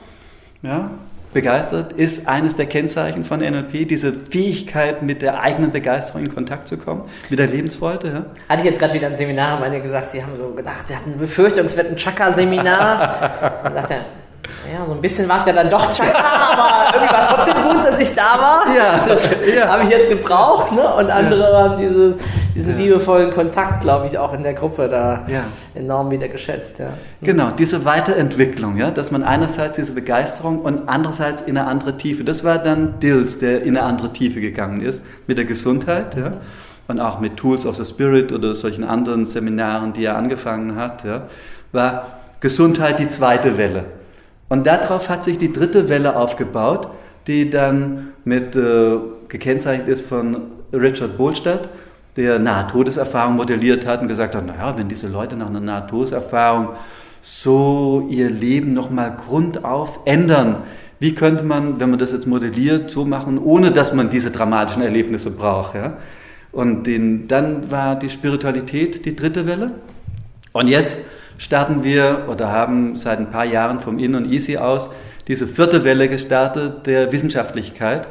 ja, 0.63 0.91
begeistert, 1.33 1.93
ist 1.93 2.27
eines 2.29 2.57
der 2.57 2.67
Kennzeichen 2.67 3.25
von 3.25 3.41
NLP, 3.41 3.89
diese 3.89 4.13
Fähigkeit, 4.13 5.03
mit 5.03 5.23
der 5.23 5.43
eigenen 5.43 5.71
Begeisterung 5.71 6.25
in 6.25 6.35
Kontakt 6.35 6.69
zu 6.69 6.77
kommen, 6.77 7.09
mit 7.29 7.39
der 7.39 7.47
Lebensfreude. 7.47 8.09
Ja. 8.09 8.25
Hatte 8.49 8.61
ich 8.61 8.71
jetzt 8.71 8.79
gerade 8.79 8.95
wieder 8.95 9.09
im 9.09 9.15
Seminar, 9.15 9.53
haben 9.53 9.63
einige 9.63 9.85
gesagt, 9.85 10.11
sie 10.11 10.23
haben 10.23 10.37
so 10.37 10.51
gedacht, 10.51 10.89
sie 10.89 10.97
hatten 10.97 11.19
Befürchtung, 11.19 11.67
es 11.67 11.77
wird 11.77 11.89
ein 11.89 11.97
Chakra-Seminar. 11.97 13.61
Dann 13.63 13.75
sagt 13.75 13.91
er, 13.91 14.05
ja, 14.73 14.87
so 14.87 14.93
ein 14.93 15.01
bisschen 15.01 15.29
war 15.29 15.41
es 15.41 15.47
ja 15.47 15.53
dann 15.53 15.71
doch 15.71 15.93
Chakra, 15.93 16.19
aber 16.53 16.95
irgendwie 16.95 17.15
war 17.15 17.21
es 17.23 17.29
trotzdem 17.29 17.63
gut, 17.63 17.85
dass 17.85 17.99
ich 17.99 18.15
da 18.15 18.39
war. 18.39 18.65
Ja, 18.75 19.07
das 19.07 19.31
ja. 19.55 19.69
habe 19.69 19.85
ich 19.85 19.89
jetzt 19.91 20.09
gebraucht, 20.11 20.73
ne? 20.73 20.95
Und 20.95 21.11
andere 21.11 21.57
haben 21.57 21.77
dieses, 21.77 22.17
diesen 22.55 22.77
liebevollen 22.77 23.31
Kontakt, 23.31 23.83
glaube 23.83 24.07
ich, 24.07 24.19
auch 24.19 24.33
in 24.33 24.43
der 24.43 24.55
Gruppe 24.55 24.89
da 24.89 25.23
Ja. 25.27 25.45
enorm 25.75 26.11
wieder 26.11 26.29
geschätzt, 26.29 26.79
ja. 26.79 26.89
Genau, 27.23 27.51
diese 27.51 27.85
Weiterentwicklung, 27.85 28.77
ja, 28.77 28.91
dass 28.91 29.11
man 29.11 29.23
einerseits 29.23 29.77
diese 29.77 29.93
Begeisterung 29.93 30.61
und 30.61 30.89
andererseits 30.89 31.43
in 31.43 31.57
eine 31.57 31.67
andere 31.67 31.97
Tiefe. 31.97 32.25
Das 32.25 32.45
war 32.45 32.59
dann 32.59 33.01
Dills, 33.01 33.39
der 33.39 33.63
in 33.63 33.77
eine 33.77 33.87
andere 33.87 34.13
Tiefe 34.13 34.41
gegangen 34.41 34.81
ist 34.83 35.03
mit 35.27 35.39
der 35.39 35.45
Gesundheit, 35.45 36.17
ja, 36.17 36.33
und 36.89 37.01
auch 37.01 37.21
mit 37.21 37.37
Tools 37.37 37.67
of 37.67 37.77
the 37.77 37.85
Spirit 37.85 38.33
oder 38.33 38.55
solchen 38.55 38.85
anderen 38.85 39.27
Seminaren, 39.27 39.93
die 39.93 40.05
er 40.05 40.17
angefangen 40.17 40.77
hat, 40.77 41.05
ja, 41.05 41.23
war 41.73 42.07
Gesundheit 42.41 42.99
die 42.99 43.09
zweite 43.09 43.59
Welle. 43.59 43.85
Und 44.51 44.67
darauf 44.67 45.09
hat 45.09 45.25
sich 45.25 45.39
die 45.39 45.53
dritte 45.53 45.89
Welle 45.89 46.17
aufgebaut, 46.17 46.89
die 47.29 47.49
dann 47.49 48.09
mit 48.25 48.57
äh, 48.57 48.99
gekennzeichnet 49.29 49.89
ist 49.89 50.07
von 50.07 50.43
Richard 50.73 51.17
Bolstadt, 51.17 51.69
der 52.17 52.41
Nahtodeserfahrung 52.41 53.37
modelliert 53.37 53.87
hat 53.87 54.03
und 54.03 54.09
gesagt 54.09 54.35
hat, 54.35 54.45
naja, 54.45 54.77
wenn 54.77 54.89
diese 54.89 55.07
Leute 55.07 55.37
nach 55.37 55.49
einer 55.49 55.61
Nahtodeserfahrung 55.61 56.71
so 57.23 58.09
ihr 58.11 58.29
Leben 58.29 58.75
nochmal 58.75 59.17
grundauf 59.27 60.01
ändern, 60.05 60.57
wie 60.99 61.15
könnte 61.15 61.45
man, 61.45 61.79
wenn 61.79 61.91
man 61.91 62.01
das 62.01 62.11
jetzt 62.11 62.27
modelliert, 62.27 62.91
so 62.91 63.05
machen, 63.05 63.39
ohne 63.39 63.71
dass 63.71 63.93
man 63.93 64.11
diese 64.11 64.33
dramatischen 64.33 64.83
Erlebnisse 64.83 65.31
braucht. 65.31 65.77
Ja? 65.77 65.99
Und 66.51 66.85
den, 66.85 67.29
dann 67.29 67.71
war 67.71 67.97
die 67.97 68.11
Spiritualität 68.11 69.05
die 69.05 69.15
dritte 69.15 69.47
Welle. 69.47 69.71
Und 70.53 70.67
jetzt 70.67 70.99
starten 71.41 71.83
wir 71.83 72.27
oder 72.29 72.53
haben 72.53 72.97
seit 72.97 73.19
ein 73.19 73.31
paar 73.31 73.47
Jahren 73.47 73.81
vom 73.81 73.99
In 73.99 74.15
und 74.15 74.31
Easy 74.31 74.59
aus 74.59 74.91
diese 75.27 75.47
vierte 75.47 75.85
Welle 75.85 76.09
gestartet 76.09 76.87
der 76.87 77.13
Wissenschaftlichkeit. 77.13 78.07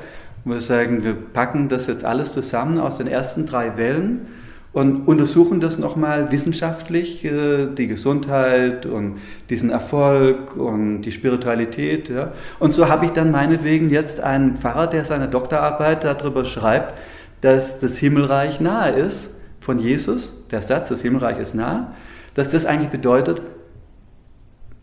Wir 0.46 0.62
sagen, 0.62 1.04
wir 1.04 1.14
packen 1.14 1.70
das 1.70 1.88
jetzt 1.88 2.04
alles 2.04 2.34
zusammen 2.34 2.80
aus 2.80 2.98
den 2.98 3.08
ersten 3.08 3.46
drei 3.46 3.78
Wellen 3.78 4.28
und 4.74 5.08
untersuchen 5.08 5.60
das 5.60 5.78
nochmal 5.78 6.32
wissenschaftlich, 6.32 7.24
äh, 7.24 7.68
die 7.68 7.88
Gesundheit 7.88 8.86
und 8.86 9.18
diesen 9.50 9.70
Erfolg 9.70 10.56
und 10.56 11.02
die 11.02 11.12
Spiritualität. 11.12 12.12
Und 12.60 12.74
so 12.74 12.88
habe 12.88 13.06
ich 13.06 13.12
dann 13.12 13.32
meinetwegen 13.32 13.90
jetzt 13.90 14.22
einen 14.22 14.56
Pfarrer, 14.56 14.88
der 14.88 15.06
seine 15.06 15.28
Doktorarbeit 15.28 16.04
darüber 16.04 16.46
schreibt, 16.46 16.94
dass 17.42 17.80
das 17.80 17.98
Himmelreich 17.98 18.60
nahe 18.60 18.92
ist 18.92 19.36
von 19.60 19.80
Jesus, 19.80 20.34
der 20.52 20.62
Satz, 20.64 20.90
das 20.90 21.02
Himmelreich 21.02 21.38
ist 21.38 21.54
nahe, 21.54 21.88
dass 22.36 22.50
das 22.50 22.66
eigentlich 22.66 22.90
bedeutet, 22.90 23.42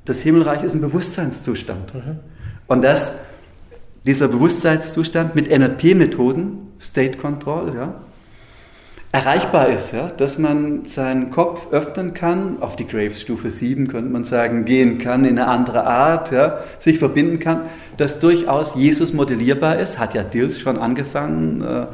das 0.05 0.21
Himmelreich 0.21 0.63
ist 0.63 0.75
ein 0.75 0.81
Bewusstseinszustand. 0.81 1.95
Mhm. 1.95 2.19
Und 2.67 2.83
dass 2.83 3.19
dieser 4.05 4.29
Bewusstseinszustand 4.29 5.35
mit 5.35 5.51
NLP-Methoden, 5.51 6.73
State 6.81 7.19
Control, 7.19 7.75
ja, 7.75 7.95
erreichbar 9.17 9.69
ist, 9.69 9.93
ja? 9.93 10.09
dass 10.09 10.39
man 10.39 10.87
seinen 10.87 11.31
Kopf 11.31 11.73
öffnen 11.73 12.13
kann, 12.13 12.59
auf 12.61 12.77
die 12.77 12.87
Graves-Stufe 12.87 13.51
7 13.51 13.89
könnte 13.89 14.11
man 14.11 14.25
sagen, 14.25 14.65
gehen 14.65 14.99
kann 14.99 15.25
in 15.25 15.39
eine 15.39 15.49
andere 15.49 15.87
Art, 15.87 16.33
ja? 16.33 16.59
sich 16.81 16.99
verbinden 16.99 17.39
kann, 17.39 17.63
dass 17.97 18.21
durchaus 18.21 18.75
Jesus 18.75 19.15
modellierbar 19.15 19.79
ist, 19.79 19.99
hat 19.99 20.15
ja 20.15 20.23
Dills 20.23 20.59
schon 20.59 20.77
angefangen, 20.77 21.63
äh, 21.63 21.87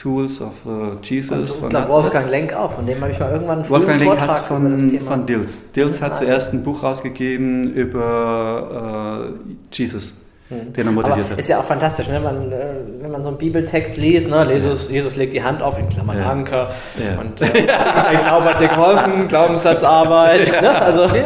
Tools 0.00 0.40
of 0.40 0.54
uh, 0.64 0.96
Jesus. 1.02 1.50
Und, 1.50 1.74
und 1.74 1.88
Wolfgang 1.88 2.30
Lenk 2.30 2.54
auch, 2.54 2.72
von 2.72 2.86
dem 2.86 3.02
habe 3.02 3.12
ich 3.12 3.18
mal 3.18 3.32
irgendwann 3.32 3.58
einen 3.58 3.68
Wolfgang 3.68 4.00
Lenk 4.00 4.18
hat 4.20 4.38
von, 4.38 4.98
von 5.00 5.26
Dills. 5.26 5.72
Dills 5.72 6.00
hat 6.00 6.16
zuerst 6.16 6.54
ein 6.54 6.62
Buch 6.62 6.82
rausgegeben 6.82 7.74
über 7.74 9.30
uh, 9.30 9.50
Jesus. 9.70 10.12
Hm. 10.48 10.72
den 10.72 10.86
er 10.86 10.92
modelliert 10.92 11.18
Aber 11.20 11.30
hat. 11.30 11.38
Ist 11.38 11.48
ja 11.48 11.60
auch 11.60 11.64
fantastisch, 11.64 12.08
ne? 12.08 12.18
man, 12.18 12.50
äh, 12.50 12.56
wenn 13.00 13.12
man 13.12 13.22
so 13.22 13.28
einen 13.28 13.38
Bibeltext 13.38 13.96
liest, 13.96 14.28
ne? 14.28 14.52
Jesus, 14.52 14.88
ja. 14.88 14.94
Jesus 14.96 15.14
legt 15.14 15.32
die 15.32 15.44
Hand 15.44 15.62
auf, 15.62 15.78
in 15.78 15.88
Klammern 15.88 16.18
ja. 16.18 16.28
Anker, 16.28 16.70
ja. 16.98 17.20
und 17.20 17.40
äh, 17.40 17.52
der 17.52 18.20
Glaube 18.20 18.46
hat 18.46 18.58
dir 18.58 18.68
geholfen, 18.68 19.28
Glaubenssatzarbeit. 19.28 20.50
Ne? 20.60 20.82
Also, 20.82 21.02
ja, 21.04 21.22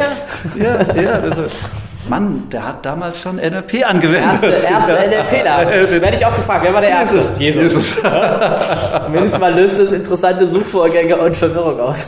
ja, 0.59 1.01
ja 1.01 1.17
das 1.17 1.37
ist, 1.39 1.55
Mann, 2.09 2.49
der 2.51 2.67
hat 2.67 2.85
damals 2.85 3.19
schon 3.19 3.37
NLP 3.37 3.87
angewendet. 3.87 4.43
Erste, 4.43 4.67
erste 4.67 4.91
NLPler. 5.09 6.01
Werde 6.01 6.17
ich 6.17 6.25
auch 6.25 6.35
gefragt, 6.35 6.63
wer 6.63 6.73
war 6.73 6.81
der 6.81 6.91
Erste? 6.91 7.17
Jesus. 7.39 7.61
Jesus. 7.61 8.01
Zumindest 9.05 9.39
mal 9.39 9.53
löst 9.53 9.79
es 9.79 9.91
interessante 9.91 10.47
Suchvorgänge 10.47 11.17
und 11.17 11.35
Verwirrung 11.35 11.79
aus. 11.79 12.07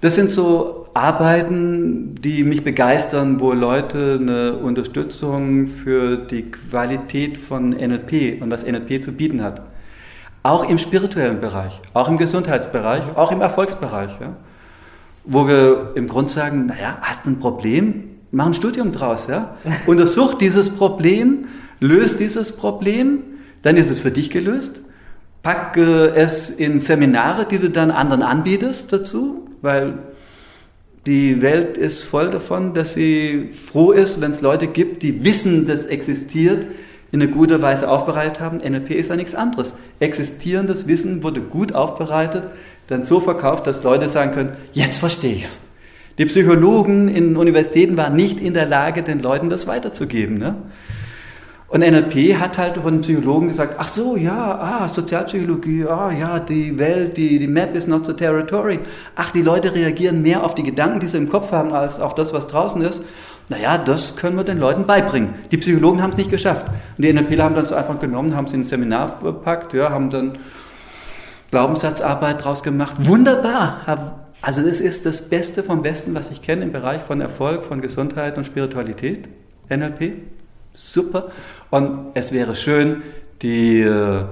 Das 0.00 0.14
sind 0.14 0.30
so 0.30 0.86
Arbeiten, 0.94 2.14
die 2.16 2.44
mich 2.44 2.64
begeistern, 2.64 3.40
wo 3.40 3.52
Leute 3.52 4.18
eine 4.20 4.54
Unterstützung 4.54 5.68
für 5.68 6.16
die 6.16 6.50
Qualität 6.50 7.38
von 7.38 7.70
NLP 7.70 8.40
und 8.42 8.50
was 8.50 8.66
NLP 8.66 9.02
zu 9.02 9.12
bieten 9.12 9.42
hat. 9.42 9.62
Auch 10.42 10.68
im 10.68 10.78
spirituellen 10.78 11.40
Bereich, 11.40 11.80
auch 11.94 12.08
im 12.08 12.16
Gesundheitsbereich, 12.16 13.04
auch 13.16 13.32
im 13.32 13.40
Erfolgsbereich. 13.40 14.12
Ja? 14.20 14.34
Wo 15.24 15.46
wir 15.46 15.92
im 15.94 16.08
Grunde 16.08 16.32
sagen, 16.32 16.66
naja, 16.66 16.98
hast 17.00 17.26
du 17.26 17.30
ein 17.30 17.38
Problem? 17.38 18.17
Mach 18.30 18.46
ein 18.46 18.54
Studium 18.54 18.92
draus. 18.92 19.26
Ja? 19.28 19.56
Untersuch 19.86 20.34
dieses 20.34 20.70
Problem, 20.70 21.46
löst 21.80 22.20
dieses 22.20 22.52
Problem, 22.52 23.20
dann 23.62 23.76
ist 23.76 23.90
es 23.90 23.98
für 23.98 24.10
dich 24.10 24.30
gelöst. 24.30 24.80
Pack 25.42 25.76
es 25.76 26.50
in 26.50 26.80
Seminare, 26.80 27.46
die 27.46 27.58
du 27.58 27.70
dann 27.70 27.90
anderen 27.90 28.22
anbietest 28.22 28.92
dazu, 28.92 29.48
weil 29.62 29.94
die 31.06 31.40
Welt 31.40 31.76
ist 31.78 32.04
voll 32.04 32.30
davon, 32.30 32.74
dass 32.74 32.94
sie 32.94 33.50
froh 33.54 33.92
ist, 33.92 34.20
wenn 34.20 34.32
es 34.32 34.42
Leute 34.42 34.66
gibt, 34.66 35.02
die 35.02 35.24
wissen, 35.24 35.66
dass 35.66 35.86
existiert, 35.86 36.66
in 37.10 37.22
einer 37.22 37.30
guten 37.30 37.62
Weise 37.62 37.88
aufbereitet 37.88 38.40
haben. 38.40 38.58
NLP 38.58 38.90
ist 38.90 39.08
ja 39.08 39.16
nichts 39.16 39.34
anderes. 39.34 39.72
Existierendes 39.98 40.86
Wissen 40.86 41.22
wurde 41.22 41.40
gut 41.40 41.74
aufbereitet, 41.74 42.44
dann 42.88 43.04
so 43.04 43.20
verkauft, 43.20 43.66
dass 43.66 43.82
Leute 43.82 44.10
sagen 44.10 44.32
können, 44.32 44.52
jetzt 44.72 44.98
verstehe 44.98 45.36
ich's. 45.36 45.56
Die 46.18 46.26
Psychologen 46.26 47.08
in 47.08 47.36
Universitäten 47.36 47.96
waren 47.96 48.16
nicht 48.16 48.40
in 48.40 48.52
der 48.52 48.66
Lage, 48.66 49.02
den 49.02 49.20
Leuten 49.20 49.50
das 49.50 49.68
weiterzugeben. 49.68 50.38
Ne? 50.38 50.56
Und 51.68 51.80
NLP 51.80 52.36
hat 52.40 52.58
halt 52.58 52.76
von 52.78 53.02
Psychologen 53.02 53.48
gesagt, 53.48 53.74
ach 53.78 53.88
so, 53.88 54.16
ja, 54.16 54.58
ah, 54.58 54.88
Sozialpsychologie, 54.88 55.84
ah, 55.84 56.10
ja, 56.10 56.40
die 56.40 56.78
Welt, 56.78 57.16
die, 57.16 57.38
die 57.38 57.46
Map 57.46 57.76
is 57.76 57.86
not 57.86 58.06
the 58.06 58.14
territory. 58.14 58.80
Ach, 59.14 59.30
die 59.30 59.42
Leute 59.42 59.74
reagieren 59.74 60.22
mehr 60.22 60.42
auf 60.42 60.54
die 60.54 60.62
Gedanken, 60.62 61.00
die 61.00 61.08
sie 61.08 61.18
im 61.18 61.28
Kopf 61.28 61.52
haben, 61.52 61.72
als 61.72 62.00
auf 62.00 62.14
das, 62.14 62.32
was 62.32 62.48
draußen 62.48 62.80
ist. 62.82 63.00
Naja, 63.50 63.78
das 63.78 64.16
können 64.16 64.36
wir 64.36 64.44
den 64.44 64.58
Leuten 64.58 64.86
beibringen. 64.86 65.34
Die 65.50 65.58
Psychologen 65.58 66.02
haben 66.02 66.10
es 66.10 66.16
nicht 66.16 66.30
geschafft. 66.30 66.66
Und 66.96 67.04
die 67.04 67.12
NLPler 67.12 67.44
haben 67.44 67.54
dann 67.54 67.66
so 67.66 67.74
einfach 67.74 67.98
genommen, 68.00 68.34
haben 68.34 68.48
sie 68.48 68.54
in 68.54 68.62
ein 68.62 68.64
Seminar 68.64 69.18
verpackt, 69.20 69.72
ja, 69.72 69.90
haben 69.90 70.10
dann 70.10 70.38
Glaubenssatzarbeit 71.50 72.44
draus 72.44 72.62
gemacht. 72.62 72.96
Wunderbar. 72.98 74.27
Also 74.40 74.62
das 74.62 74.80
ist 74.80 75.04
das 75.04 75.28
Beste 75.28 75.62
vom 75.62 75.82
Besten, 75.82 76.14
was 76.14 76.30
ich 76.30 76.42
kenne 76.42 76.62
im 76.62 76.72
Bereich 76.72 77.02
von 77.02 77.20
Erfolg, 77.20 77.64
von 77.64 77.80
Gesundheit 77.80 78.38
und 78.38 78.44
Spiritualität. 78.44 79.28
NLP. 79.68 80.12
Super. 80.74 81.30
Und 81.70 82.12
es 82.14 82.32
wäre 82.32 82.54
schön, 82.54 83.02
die 83.42 83.80
äh, 83.80 84.22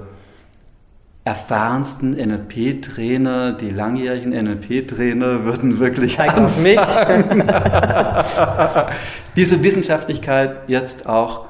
erfahrensten 1.23 2.13
NLP-Trainer, 2.13 3.51
die 3.53 3.69
langjährigen 3.69 4.31
NLP-Trainer 4.31 5.43
würden 5.43 5.79
wirklich 5.79 6.15
Zeig 6.15 6.37
auf 6.37 6.57
mich. 6.57 6.79
diese 9.35 9.61
Wissenschaftlichkeit 9.61 10.69
jetzt 10.69 11.05
auch 11.07 11.47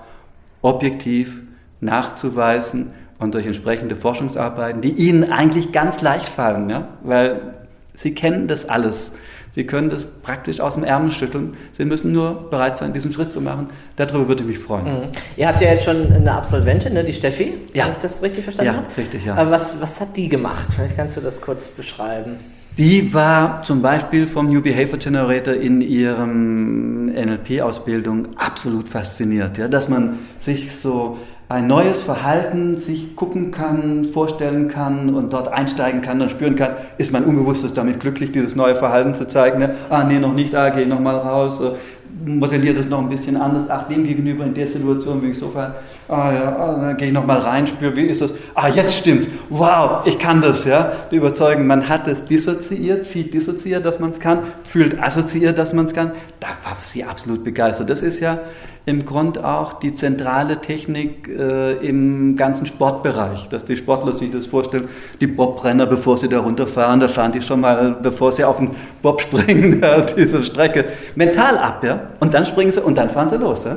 objektiv 0.64 1.42
nachzuweisen 1.80 2.94
und 3.20 3.36
durch 3.36 3.46
entsprechende 3.46 3.96
Forschungsarbeiten, 3.96 4.82
die 4.82 4.94
Ihnen 4.94 5.32
eigentlich 5.32 5.72
ganz 5.72 6.02
leicht 6.02 6.30
fallen, 6.30 6.70
ja? 6.72 6.88
weil 7.04 7.54
Sie 7.98 8.14
kennen 8.14 8.48
das 8.48 8.70
alles. 8.70 9.12
Sie 9.54 9.66
können 9.66 9.90
das 9.90 10.06
praktisch 10.06 10.60
aus 10.60 10.76
dem 10.76 10.84
Ärmel 10.84 11.12
schütteln. 11.12 11.58
Sie 11.76 11.84
müssen 11.84 12.12
nur 12.12 12.48
bereit 12.52 12.78
sein, 12.78 12.94
diesen 12.94 13.12
Schritt 13.12 13.34
zu 13.34 13.42
machen. 13.42 13.72
Darüber 13.96 14.28
würde 14.28 14.44
ich 14.44 14.48
mich 14.48 14.60
freuen. 14.60 14.86
Mhm. 14.86 15.08
Ihr 15.36 15.48
habt 15.48 15.62
ja 15.62 15.72
jetzt 15.72 15.84
schon 15.84 16.14
eine 16.14 16.32
Absolventin, 16.32 16.94
ne, 16.94 17.04
die 17.04 17.14
Steffi, 17.14 17.56
ja. 17.74 17.86
wenn 17.86 17.94
ich 17.94 17.98
das 17.98 18.22
richtig 18.22 18.44
verstanden 18.44 18.72
ja, 18.72 18.78
habe. 18.78 18.98
Richtig, 18.98 19.26
ja. 19.26 19.34
Aber 19.34 19.50
was, 19.50 19.82
was 19.82 20.00
hat 20.00 20.16
die 20.16 20.30
gemacht? 20.30 20.68
Vielleicht 20.76 20.96
kannst 20.96 21.18
du 21.18 21.22
das 21.22 21.42
kurz 21.42 21.70
beschreiben. 21.70 22.36
Die 22.78 23.12
war 23.16 23.64
zum 23.64 23.82
Beispiel 23.82 24.28
vom 24.28 24.46
New 24.46 24.62
Behavior 24.62 25.00
Generator 25.00 25.56
in 25.56 25.82
ihrem 25.82 27.08
NLP-Ausbildung 27.08 28.38
absolut 28.38 28.88
fasziniert, 28.88 29.58
ja, 29.58 29.68
dass 29.68 29.90
man 29.90 30.20
sich 30.42 30.76
so 30.76 31.18
ein 31.50 31.66
neues 31.66 32.02
Verhalten 32.02 32.80
sich 32.80 33.16
gucken 33.16 33.52
kann, 33.52 34.10
vorstellen 34.14 34.68
kann 34.68 35.16
und 35.16 35.32
dort 35.32 35.48
einsteigen 35.48 36.02
kann, 36.02 36.20
dann 36.20 36.30
spüren 36.30 36.58
kann, 36.58 36.72
ist 36.98 37.14
mein 37.14 37.24
Unbewusstes 37.24 37.74
damit 37.74 38.02
glücklich, 38.02 38.34
dieses 38.34 38.56
neue 38.56 38.76
Verhalten 38.76 39.16
zu 39.16 39.28
zeigen. 39.28 39.60
Ne? 39.60 39.76
Ah, 39.90 40.04
nee, 40.04 40.20
noch 40.20 40.34
nicht, 40.34 40.54
ah, 40.56 40.70
geh 40.70 40.86
noch 40.86 41.00
mal 41.00 41.16
raus, 41.16 41.62
äh, 41.62 42.30
modelliert 42.30 42.78
es 42.78 42.90
noch 42.90 43.00
ein 43.00 43.08
bisschen 43.08 43.38
anders. 43.38 43.70
Ach, 43.70 43.88
dem 43.88 44.04
gegenüber 44.04 44.44
in 44.44 44.54
der 44.54 44.68
Situation 44.68 45.22
bin 45.22 45.32
ich 45.32 45.40
so 45.40 45.50
ver 45.50 45.76
ah 46.10 46.32
ja, 46.32 46.56
ah, 46.58 46.82
dann 46.82 46.98
gehe 46.98 47.08
ich 47.08 47.14
noch 47.14 47.26
mal 47.26 47.40
rein, 47.40 47.68
spüre, 47.68 47.96
wie 47.96 48.08
ist 48.08 48.22
das? 48.22 48.32
Ah, 48.54 48.68
jetzt 48.68 48.94
stimmt's. 48.94 49.28
Wow, 49.50 50.06
ich 50.06 50.20
kann 50.20 50.42
das, 50.42 50.66
ja. 50.66 50.94
Überzeugen, 51.12 51.66
man 51.68 51.88
hat 51.88 52.08
es 52.08 52.26
dissoziiert, 52.26 53.06
sieht 53.06 53.34
dissoziiert, 53.34 53.86
dass 53.86 54.00
man 54.00 54.12
es 54.12 54.20
kann, 54.20 54.40
fühlt 54.64 55.02
assoziiert, 55.02 55.58
dass 55.58 55.72
man 55.74 55.86
es 55.86 55.94
kann. 55.94 56.12
Da 56.40 56.48
war 56.64 56.78
sie 56.84 57.04
absolut 57.04 57.44
begeistert. 57.44 57.90
Das 57.90 58.04
ist 58.04 58.20
ja 58.20 58.40
im 58.88 59.06
Grund 59.06 59.44
auch 59.44 59.82
die 59.82 59.96
zentrale 59.96 60.62
Technik 60.62 61.28
äh, 61.28 61.74
im 61.86 62.38
ganzen 62.38 62.66
Sportbereich, 62.66 63.50
dass 63.50 63.66
die 63.66 63.76
Sportler 63.76 64.14
sich 64.14 64.32
das 64.32 64.46
vorstellen, 64.46 64.88
die 65.20 65.28
Bobrenner, 65.28 65.86
bevor 65.86 66.18
sie 66.18 66.30
da 66.30 66.40
runterfahren, 66.40 67.02
da 67.02 67.10
fahren 67.10 67.34
die 67.34 67.42
schon 67.42 67.60
mal, 67.60 67.98
bevor 68.02 68.32
sie 68.32 68.46
auf 68.46 68.58
den 68.58 68.72
Bob 69.02 69.20
springen, 69.22 69.84
diese 70.18 70.42
Strecke, 70.46 70.86
mental 71.16 71.58
ab, 71.58 71.84
ja, 71.84 72.12
und 72.22 72.34
dann 72.34 72.46
springen 72.46 72.72
sie 72.72 72.82
und 72.82 72.98
dann 72.98 73.10
fahren 73.10 73.28
sie 73.28 73.38
los, 73.38 73.66
ja. 73.66 73.76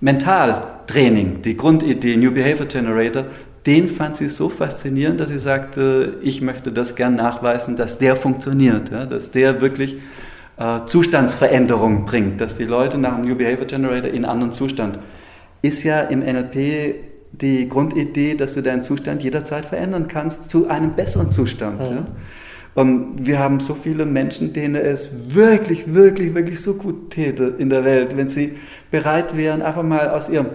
Mentaltraining, 0.00 1.42
die 1.42 1.54
Grundidee 1.54 2.16
New 2.16 2.30
Behavior 2.30 2.66
Generator, 2.66 3.24
den 3.66 3.90
fand 3.90 4.16
sie 4.16 4.28
so 4.28 4.48
faszinierend, 4.48 5.20
dass 5.20 5.28
sie 5.28 5.40
sagte, 5.40 6.14
ich 6.22 6.40
möchte 6.40 6.72
das 6.72 6.94
gern 6.94 7.16
nachweisen, 7.16 7.76
dass 7.76 7.98
der 7.98 8.16
funktioniert, 8.16 8.90
ja, 8.90 9.04
dass 9.04 9.30
der 9.30 9.60
wirklich 9.60 9.96
äh, 10.58 10.80
Zustandsveränderung 10.86 12.06
bringt, 12.06 12.40
dass 12.40 12.56
die 12.56 12.64
Leute 12.64 12.98
nach 12.98 13.16
dem 13.16 13.26
New 13.26 13.34
Behavior 13.34 13.66
Generator 13.66 14.08
in 14.08 14.16
einen 14.16 14.24
anderen 14.24 14.52
Zustand. 14.52 14.98
Ist 15.62 15.82
ja 15.84 16.00
im 16.00 16.20
NLP 16.20 16.94
die 17.32 17.68
Grundidee, 17.68 18.34
dass 18.34 18.54
du 18.54 18.62
deinen 18.62 18.82
Zustand 18.82 19.22
jederzeit 19.22 19.66
verändern 19.66 20.08
kannst 20.08 20.50
zu 20.50 20.68
einem 20.68 20.94
besseren 20.94 21.30
Zustand. 21.30 21.80
Mhm. 21.80 21.96
Ja? 21.96 22.06
Und 22.74 23.26
wir 23.26 23.38
haben 23.38 23.60
so 23.60 23.72
viele 23.72 24.04
Menschen, 24.04 24.52
denen 24.52 24.74
es 24.74 25.08
wirklich, 25.28 25.94
wirklich, 25.94 26.34
wirklich 26.34 26.60
so 26.60 26.74
gut 26.74 27.10
täte 27.10 27.54
in 27.58 27.70
der 27.70 27.84
Welt, 27.84 28.14
wenn 28.18 28.28
sie 28.28 28.58
bereit 28.90 29.34
wären, 29.34 29.62
einfach 29.62 29.82
mal 29.82 30.10
aus 30.10 30.28
ihrem 30.28 30.48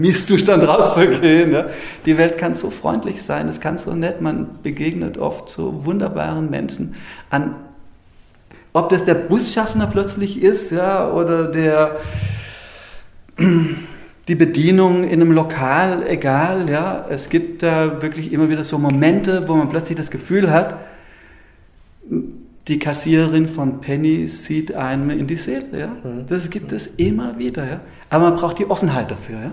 Misszustand 0.00 0.66
rauszugehen. 0.66 1.52
Ja? 1.52 1.66
Die 2.06 2.18
Welt 2.18 2.38
kann 2.38 2.56
so 2.56 2.70
freundlich 2.70 3.22
sein, 3.22 3.48
es 3.48 3.60
kann 3.60 3.78
so 3.78 3.94
nett, 3.94 4.20
man 4.20 4.58
begegnet 4.64 5.16
oft 5.16 5.48
so 5.48 5.84
wunderbaren 5.84 6.50
Menschen 6.50 6.96
an 7.30 7.54
ob 8.72 8.88
das 8.88 9.04
der 9.04 9.14
Busschaffner 9.14 9.86
plötzlich 9.86 10.42
ist, 10.42 10.70
ja, 10.70 11.10
oder 11.10 11.44
der 11.44 11.96
die 14.28 14.34
Bedienung 14.34 15.04
in 15.04 15.20
einem 15.20 15.32
Lokal, 15.32 16.06
egal, 16.06 16.70
ja, 16.70 17.06
es 17.10 17.28
gibt 17.28 17.62
da 17.62 18.00
wirklich 18.02 18.32
immer 18.32 18.48
wieder 18.48 18.64
so 18.64 18.78
Momente, 18.78 19.48
wo 19.48 19.54
man 19.56 19.68
plötzlich 19.68 19.98
das 19.98 20.10
Gefühl 20.10 20.50
hat, 20.50 20.76
die 22.68 22.78
Kassiererin 22.78 23.48
von 23.48 23.80
Penny 23.80 24.28
sieht 24.28 24.74
einem 24.74 25.10
in 25.10 25.26
die 25.26 25.36
Seele, 25.36 25.78
ja. 25.78 25.88
Mhm. 25.88 26.26
Das 26.28 26.48
gibt 26.48 26.72
es 26.72 26.86
immer 26.96 27.38
wieder, 27.38 27.68
ja. 27.68 27.80
Aber 28.10 28.30
man 28.30 28.38
braucht 28.38 28.58
die 28.58 28.70
Offenheit 28.70 29.10
dafür, 29.10 29.38
ja. 29.40 29.50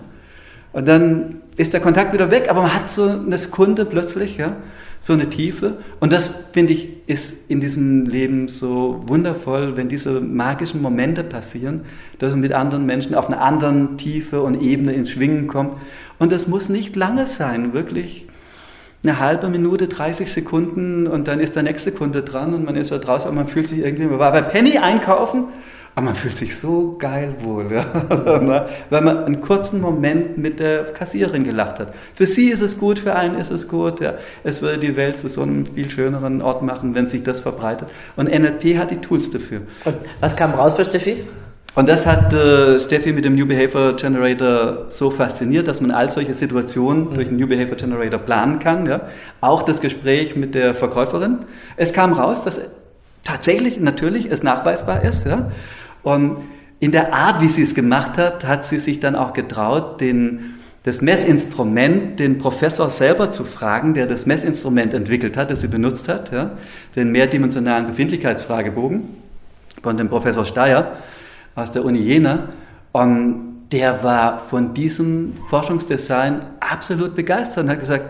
Und 0.72 0.88
dann 0.88 1.42
ist 1.58 1.74
der 1.74 1.80
Kontakt 1.80 2.14
wieder 2.14 2.32
weg, 2.32 2.48
aber 2.50 2.62
man 2.62 2.74
hat 2.74 2.92
so 2.92 3.04
eine 3.04 3.38
Sekunde 3.38 3.86
plötzlich, 3.86 4.38
ja, 4.38 4.56
so 5.02 5.14
eine 5.14 5.30
Tiefe. 5.30 5.78
Und 6.00 6.12
das, 6.12 6.34
finde 6.52 6.74
ich, 6.74 6.90
ist 7.08 7.50
in 7.50 7.62
diesem 7.62 8.06
Leben 8.06 8.48
so 8.48 9.04
wundervoll, 9.08 9.78
wenn 9.78 9.90
diese 9.90 10.20
magischen 10.20 10.82
Momente 10.82 11.24
passieren, 11.24 11.82
dass 12.20 12.32
man 12.32 12.42
mit 12.42 12.54
anderen 12.54 12.86
Menschen 12.86 13.16
auf 13.16 13.28
einer 13.28 13.42
anderen 13.42 13.98
Tiefe 13.98 14.42
und 14.42 14.62
Ebene 14.62 14.94
ins 14.94 15.10
Schwingen 15.10 15.48
kommt. 15.48 15.74
Und 16.18 16.32
das 16.32 16.48
muss 16.48 16.70
nicht 16.70 16.96
lange 16.96 17.28
sein, 17.28 17.74
wirklich 17.74 18.28
eine 19.02 19.20
halbe 19.20 19.48
Minute, 19.48 19.88
30 19.88 20.32
Sekunden 20.32 21.08
und 21.08 21.30
dann 21.30 21.40
ist 21.40 21.56
der 21.56 21.64
nächste 21.64 21.94
Kunde 21.94 22.22
dran 22.22 22.54
und 22.54 22.66
man 22.66 22.76
ist 22.76 22.92
da 22.92 22.98
draußen 22.98 23.30
und 23.30 23.36
man 23.36 23.48
fühlt 23.48 23.70
sich 23.70 23.80
irgendwie, 23.80 24.04
man 24.04 24.20
war 24.20 24.34
bei 24.34 24.42
Penny 24.42 24.78
einkaufen, 24.78 25.46
aber 26.00 26.06
man 26.06 26.16
fühlt 26.16 26.38
sich 26.38 26.58
so 26.58 26.96
geil 26.98 27.36
wohl, 27.42 27.74
ja? 27.74 27.86
weil 28.90 29.02
man 29.02 29.26
einen 29.26 29.42
kurzen 29.42 29.82
Moment 29.82 30.38
mit 30.38 30.62
der 30.62 30.86
Kassiererin 30.94 31.44
gelacht 31.44 31.78
hat. 31.80 31.94
Für 32.16 32.26
sie 32.26 32.52
ist 32.52 32.62
es 32.62 32.78
gut, 32.78 33.00
für 33.00 33.16
einen 33.16 33.36
ist 33.38 33.52
es 33.52 33.68
gut. 33.68 34.00
Ja? 34.00 34.14
Es 34.46 34.62
würde 34.62 34.78
die 34.78 34.96
Welt 34.96 35.20
zu 35.20 35.28
so 35.28 35.42
einem 35.42 35.66
viel 35.66 35.92
schöneren 35.92 36.42
Ort 36.42 36.62
machen, 36.62 36.96
wenn 36.96 37.10
sich 37.10 37.24
das 37.24 37.42
verbreitet. 37.42 37.90
Und 38.16 38.30
NLP 38.30 38.78
hat 38.78 38.92
die 38.92 39.02
Tools 39.02 39.30
dafür. 39.30 39.64
Und 39.84 39.98
was 40.22 40.38
kam 40.38 40.54
raus 40.54 40.76
für 40.76 40.86
Steffi? 40.86 41.26
Und 41.76 41.90
das 41.90 42.06
hat 42.06 42.34
äh, 42.34 42.80
Steffi 42.80 43.12
mit 43.12 43.26
dem 43.26 43.36
New 43.36 43.46
Behavior 43.46 43.98
Generator 43.98 44.86
so 44.92 45.12
fasziniert, 45.12 45.68
dass 45.68 45.82
man 45.82 45.92
all 45.92 46.10
solche 46.10 46.34
Situationen 46.34 47.14
durch 47.14 47.28
den 47.28 47.36
New 47.36 47.48
Behavior 47.48 47.76
Generator 47.76 48.22
planen 48.22 48.60
kann. 48.60 48.86
Ja? 48.86 49.02
Auch 49.42 49.64
das 49.64 49.82
Gespräch 49.82 50.38
mit 50.38 50.56
der 50.56 50.76
Verkäuferin. 50.76 51.40
Es 51.76 51.92
kam 51.92 52.14
raus, 52.14 52.42
dass 52.46 52.58
tatsächlich 53.26 53.80
natürlich 53.80 54.32
es 54.32 54.44
nachweisbar 54.44 55.04
ist. 55.04 55.26
Ja? 55.26 55.52
Und 56.04 56.38
in 56.80 56.92
der 56.92 57.14
Art, 57.14 57.42
wie 57.42 57.50
sie 57.50 57.64
es 57.64 57.76
gemacht 57.76 58.18
hat, 58.18 58.46
hat 58.46 58.66
sie 58.66 58.80
sich 58.80 59.00
dann 59.00 59.16
auch 59.16 59.34
getraut, 59.34 60.00
den, 60.00 60.56
das 60.84 61.02
Messinstrument, 61.02 62.20
den 62.20 62.38
Professor 62.38 62.90
selber 62.90 63.32
zu 63.32 63.44
fragen, 63.44 63.94
der 63.94 64.08
das 64.08 64.26
Messinstrument 64.26 64.94
entwickelt 64.94 65.36
hat, 65.36 65.52
das 65.52 65.62
sie 65.62 65.68
benutzt 65.68 66.08
hat, 66.08 66.32
ja? 66.32 66.52
den 66.96 67.12
mehrdimensionalen 67.12 67.88
Befindlichkeitsfragebogen 67.88 69.02
von 69.84 69.98
dem 69.98 70.08
Professor 70.08 70.46
Steyer 70.46 70.94
aus 71.56 71.74
der 71.74 71.84
Uni 71.84 72.00
Jena. 72.00 72.50
Und 72.94 73.68
der 73.72 74.04
war 74.04 74.46
von 74.50 74.74
diesem 74.74 75.34
Forschungsdesign 75.50 76.42
absolut 76.60 77.16
begeistert 77.16 77.66
und 77.66 77.70
hat 77.70 77.80
gesagt, 77.80 78.06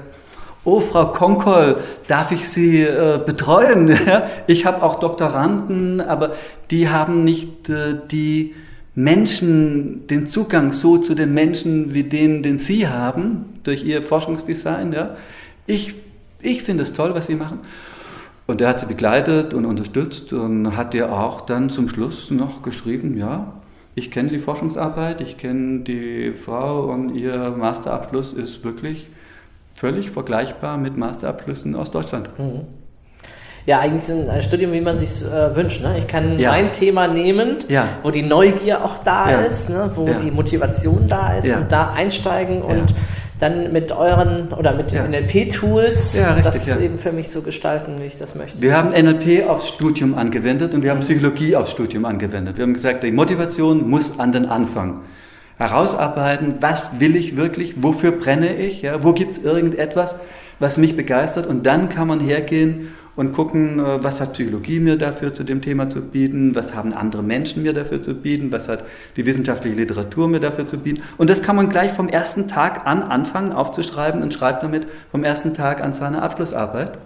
oh 0.63 0.79
Frau 0.79 1.07
Konkol, 1.07 1.77
darf 2.07 2.31
ich 2.31 2.47
Sie 2.47 2.81
äh, 2.81 3.19
betreuen? 3.25 3.97
ich 4.47 4.65
habe 4.65 4.83
auch 4.83 4.99
Doktoranden, 4.99 6.01
aber 6.01 6.33
die 6.71 6.89
haben 6.89 7.23
nicht 7.23 7.69
äh, 7.69 7.95
die 8.11 8.55
Menschen, 8.95 10.07
den 10.07 10.27
Zugang 10.27 10.73
so 10.73 10.97
zu 10.97 11.15
den 11.15 11.33
Menschen 11.33 11.93
wie 11.93 12.03
den, 12.03 12.43
den 12.43 12.59
Sie 12.59 12.87
haben, 12.87 13.45
durch 13.63 13.83
Ihr 13.83 14.03
Forschungsdesign. 14.03 14.91
Ja? 14.91 15.15
Ich, 15.67 15.95
ich 16.41 16.63
finde 16.63 16.83
es 16.83 16.93
toll, 16.93 17.13
was 17.13 17.27
Sie 17.27 17.35
machen. 17.35 17.59
Und 18.49 18.61
er 18.61 18.69
hat 18.69 18.79
sie 18.79 18.87
begleitet 18.87 19.53
und 19.53 19.65
unterstützt 19.65 20.33
und 20.33 20.75
hat 20.75 20.95
ihr 20.95 21.13
auch 21.13 21.41
dann 21.41 21.69
zum 21.69 21.87
Schluss 21.87 22.31
noch 22.31 22.63
geschrieben, 22.63 23.15
ja, 23.15 23.53
ich 23.93 24.09
kenne 24.09 24.29
die 24.29 24.39
Forschungsarbeit, 24.39 25.21
ich 25.21 25.37
kenne 25.37 25.81
die 25.81 26.33
Frau 26.33 26.91
und 26.91 27.13
ihr 27.13 27.51
Masterabschluss 27.51 28.33
ist 28.33 28.63
wirklich 28.63 29.07
völlig 29.79 30.11
vergleichbar 30.11 30.77
mit 30.77 30.97
Masterabschlüssen 30.97 31.73
aus 31.75 31.89
Deutschland. 31.89 32.29
Mhm. 32.37 32.61
Ja, 33.65 33.79
eigentlich 33.79 34.09
ist 34.09 34.29
ein 34.29 34.43
Studium, 34.43 34.71
wie 34.73 34.81
man 34.81 34.97
sich 34.97 35.09
äh, 35.23 35.55
wünscht. 35.55 35.81
Ne? 35.81 35.97
Ich 35.99 36.07
kann 36.07 36.37
Ja. 36.39 36.51
mein 36.51 36.73
Thema 36.73 37.07
nehmen, 37.07 37.57
Ja. 37.67 37.85
wo 38.03 38.11
die 38.11 38.21
Neugier 38.23 38.83
auch 38.83 38.97
da 39.03 39.31
Ja. 39.31 39.37
ist, 39.41 39.69
ne? 39.69 39.91
wo 39.95 40.07
die 40.21 40.31
Motivation 40.31 41.05
da 41.07 41.33
ist 41.35 41.49
und 41.49 41.71
da 41.71 41.91
einsteigen 41.91 42.61
und 42.61 42.93
dann 43.39 43.71
mit 43.71 43.91
euren 43.93 44.51
oder 44.51 44.73
mit 44.73 44.91
Ja. 44.91 45.03
den 45.03 45.11
NLP-Tools 45.13 46.13
Ja, 46.13 46.35
das 46.41 46.65
ja. 46.65 46.77
eben 46.77 46.99
für 46.99 47.11
mich 47.13 47.29
so 47.31 47.41
gestalten, 47.41 47.95
wie 47.99 48.05
ich 48.05 48.17
das 48.17 48.35
möchte. 48.35 48.61
Wir 48.61 48.75
haben 48.75 48.91
NLP 48.91 49.47
aufs 49.47 49.69
Studium 49.69 50.17
angewendet 50.17 50.73
und 50.73 50.83
wir 50.83 50.91
haben 50.91 50.99
Psychologie 51.01 51.55
aufs 51.55 51.71
Studium 51.71 52.03
angewendet. 52.05 52.57
Wir 52.57 52.63
haben 52.63 52.73
gesagt, 52.73 53.03
die 53.03 53.11
Motivation 53.11 53.89
muss 53.89 54.19
an 54.19 54.31
den 54.33 54.45
Anfang. 54.47 55.01
Herausarbeiten, 55.59 56.55
was 56.61 57.01
will 57.01 57.17
ich 57.17 57.35
wirklich, 57.35 57.83
wofür 57.83 58.13
brenne 58.13 58.55
ich, 58.55 58.81
ja, 58.81 59.03
wo 59.03 59.11
gibt 59.11 59.31
es 59.31 59.43
irgendetwas, 59.43 60.15
was 60.57 60.77
mich 60.77 60.95
begeistert 60.95 61.47
und 61.47 61.65
dann 61.65 61.89
kann 61.89 62.07
man 62.07 62.21
hergehen 62.21 62.93
und 63.17 63.33
gucken, 63.33 63.79
äh, 63.79 64.01
was 64.01 64.21
hat 64.21 64.31
Psychologie 64.31 64.79
mir 64.79 64.97
dafür 64.97 65.33
zu 65.33 65.43
dem 65.43 65.61
Thema 65.61 65.89
zu 65.89 65.99
bieten, 65.99 66.55
was 66.55 66.73
haben 66.73 66.93
andere 66.93 67.23
Menschen 67.23 67.63
mir 67.63 67.73
dafür 67.73 68.01
zu 68.01 68.15
bieten, 68.15 68.53
was 68.53 68.69
hat 68.69 68.85
die 69.17 69.25
wissenschaftliche 69.25 69.75
Literatur 69.75 70.29
mir 70.29 70.39
dafür 70.39 70.65
zu 70.65 70.77
bieten. 70.77 71.03
Und 71.17 71.29
das 71.29 71.43
kann 71.43 71.57
man 71.57 71.67
gleich 71.67 71.91
vom 71.91 72.07
ersten 72.07 72.47
Tag 72.47 72.87
an 72.87 73.03
anfangen 73.03 73.51
aufzuschreiben 73.51 74.21
und 74.21 74.33
schreibt 74.33 74.63
damit 74.63 74.87
vom 75.11 75.25
ersten 75.25 75.53
Tag 75.53 75.83
an 75.83 75.93
seine 75.93 76.21
Abschlussarbeit. 76.21 76.97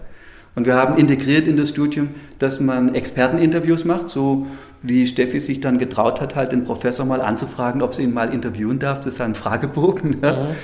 Und 0.56 0.66
wir 0.66 0.76
haben 0.76 0.98
integriert 0.98 1.48
in 1.48 1.58
das 1.58 1.70
Studium, 1.70 2.10
dass 2.40 2.60
man 2.60 2.94
Experteninterviews 2.94 3.86
macht, 3.86 4.10
so 4.10 4.48
wie 4.82 5.08
Steffi 5.08 5.40
sich 5.40 5.62
dann 5.62 5.80
getraut 5.80 6.22
hat, 6.22 6.36
halt 6.36 6.52
den 6.52 6.66
Professor 6.66 7.06
mal 7.06 7.22
anzufragen, 7.22 7.82
ob 7.82 7.96
sie 7.96 8.04
ihn 8.04 8.14
mal 8.14 8.34
interviewen 8.34 8.80
darf 8.80 9.02
zu 9.02 9.10
seinem 9.10 9.36
Fragebogen. 9.36 10.18
Ja. 10.22 10.34
Mhm. 10.34 10.56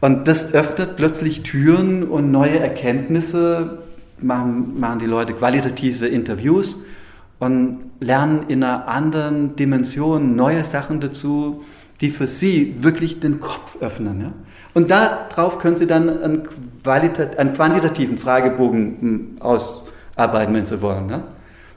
Und 0.00 0.28
das 0.28 0.54
öffnet 0.54 0.96
plötzlich 0.96 1.42
Türen 1.42 2.04
und 2.04 2.30
neue 2.30 2.58
Erkenntnisse, 2.58 3.78
machen, 4.20 4.78
machen 4.78 4.98
die 4.98 5.06
Leute 5.06 5.32
qualitative 5.32 6.06
Interviews 6.06 6.74
und 7.38 7.78
lernen 8.00 8.44
in 8.48 8.62
einer 8.62 8.88
anderen 8.88 9.56
Dimension 9.56 10.36
neue 10.36 10.64
Sachen 10.64 11.00
dazu, 11.00 11.64
die 12.00 12.10
für 12.10 12.26
sie 12.26 12.76
wirklich 12.80 13.20
den 13.20 13.40
Kopf 13.40 13.80
öffnen. 13.80 14.20
Ja? 14.20 14.32
Und 14.74 14.90
darauf 14.90 15.58
können 15.58 15.76
sie 15.76 15.86
dann 15.86 16.08
einen, 16.22 16.48
einen 16.84 17.54
quantitativen 17.54 18.18
Fragebogen 18.18 18.96
hm, 19.00 19.36
ausarbeiten, 19.40 20.54
wenn 20.54 20.66
sie 20.66 20.80
wollen. 20.80 21.08
Ja? 21.08 21.24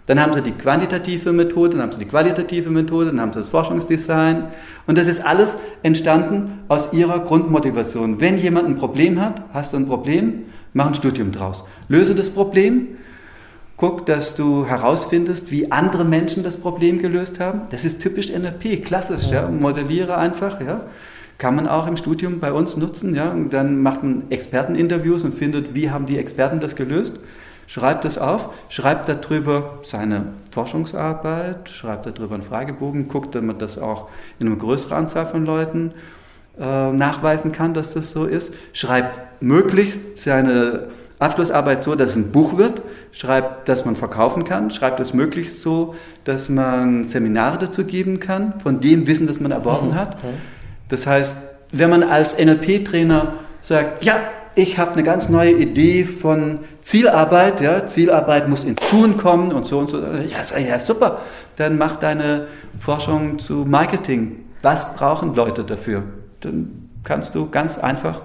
Dann 0.07 0.19
haben 0.19 0.33
sie 0.33 0.41
die 0.41 0.51
quantitative 0.51 1.31
Methode, 1.31 1.71
dann 1.71 1.83
haben 1.83 1.91
sie 1.93 1.99
die 1.99 2.09
qualitative 2.09 2.69
Methode, 2.69 3.07
dann 3.07 3.21
haben 3.21 3.33
sie 3.33 3.39
das 3.39 3.47
Forschungsdesign. 3.47 4.45
Und 4.87 4.97
das 4.97 5.07
ist 5.07 5.25
alles 5.25 5.57
entstanden 5.83 6.59
aus 6.67 6.91
ihrer 6.91 7.19
Grundmotivation. 7.19 8.19
Wenn 8.19 8.37
jemand 8.37 8.67
ein 8.67 8.75
Problem 8.75 9.21
hat, 9.21 9.41
hast 9.53 9.73
du 9.73 9.77
ein 9.77 9.87
Problem, 9.87 10.43
mach 10.73 10.87
ein 10.87 10.95
Studium 10.95 11.31
draus. 11.31 11.63
Löse 11.87 12.15
das 12.15 12.29
Problem, 12.29 12.87
guck, 13.81 14.05
dass 14.05 14.35
du 14.35 14.67
herausfindest, 14.67 15.49
wie 15.49 15.71
andere 15.71 16.05
Menschen 16.05 16.43
das 16.43 16.57
Problem 16.57 16.99
gelöst 16.99 17.39
haben. 17.39 17.61
Das 17.71 17.83
ist 17.83 17.99
typisch 17.99 18.29
NLP, 18.29 18.85
klassisch, 18.85 19.31
ja. 19.31 19.47
Modelliere 19.47 20.17
einfach, 20.17 20.61
ja. 20.61 20.81
Kann 21.39 21.55
man 21.55 21.67
auch 21.67 21.87
im 21.87 21.97
Studium 21.97 22.39
bei 22.39 22.53
uns 22.53 22.77
nutzen, 22.77 23.15
ja. 23.15 23.31
Und 23.31 23.49
dann 23.49 23.81
macht 23.81 24.03
man 24.03 24.29
Experteninterviews 24.29 25.23
und 25.23 25.33
findet, 25.33 25.73
wie 25.73 25.89
haben 25.89 26.05
die 26.05 26.19
Experten 26.19 26.59
das 26.59 26.75
gelöst. 26.75 27.19
Schreibt 27.65 28.05
das 28.05 28.19
auf, 28.19 28.53
schreibt 28.69 29.09
darüber 29.09 29.79
seine 29.81 30.25
Forschungsarbeit, 30.51 31.67
schreibt 31.69 32.05
darüber 32.05 32.35
einen 32.35 32.43
Fragebogen, 32.43 33.07
guckt, 33.07 33.33
damit 33.33 33.47
man 33.47 33.57
das 33.57 33.79
auch 33.79 34.09
in 34.37 34.45
einer 34.45 34.57
größeren 34.57 34.95
Anzahl 34.95 35.25
von 35.25 35.43
Leuten 35.43 35.93
äh, 36.59 36.91
nachweisen 36.91 37.51
kann, 37.51 37.73
dass 37.73 37.95
das 37.95 38.11
so 38.11 38.25
ist. 38.25 38.53
Schreibt 38.73 39.41
möglichst 39.41 40.19
seine 40.19 40.89
Abschlussarbeit 41.17 41.81
so, 41.81 41.95
dass 41.95 42.11
es 42.11 42.15
ein 42.15 42.31
Buch 42.31 42.59
wird. 42.59 42.83
Schreibt, 43.13 43.67
dass 43.67 43.85
man 43.85 43.95
verkaufen 43.95 44.43
kann. 44.43 44.71
Schreibt 44.71 44.99
es 44.99 45.13
möglichst 45.13 45.61
so, 45.61 45.95
dass 46.23 46.49
man 46.49 47.05
Seminare 47.05 47.57
dazu 47.57 47.83
geben 47.85 48.19
kann, 48.19 48.59
von 48.61 48.79
dem 48.79 49.07
Wissen, 49.07 49.27
das 49.27 49.39
man 49.39 49.51
erworben 49.51 49.95
hat. 49.95 50.17
Das 50.89 51.05
heißt, 51.05 51.35
wenn 51.71 51.89
man 51.89 52.03
als 52.03 52.37
NLP-Trainer 52.37 53.33
sagt, 53.61 54.03
ja, 54.03 54.15
ich 54.55 54.77
habe 54.77 54.93
eine 54.93 55.03
ganz 55.03 55.29
neue 55.29 55.51
Idee 55.51 56.03
von 56.03 56.59
Zielarbeit, 56.83 57.61
ja, 57.61 57.87
Zielarbeit 57.87 58.49
muss 58.49 58.63
ins 58.63 58.81
Tun 58.89 59.17
kommen 59.17 59.53
und 59.53 59.67
so 59.67 59.79
und 59.79 59.89
so, 59.89 60.01
ja, 60.01 60.59
ja 60.59 60.79
super, 60.79 61.21
dann 61.55 61.77
mach 61.77 61.97
deine 61.97 62.47
Forschung 62.79 63.39
zu 63.39 63.65
Marketing. 63.65 64.45
Was 64.61 64.95
brauchen 64.95 65.35
Leute 65.35 65.63
dafür? 65.63 66.03
Dann 66.41 66.89
kannst 67.03 67.35
du 67.35 67.49
ganz 67.49 67.77
einfach 67.77 68.21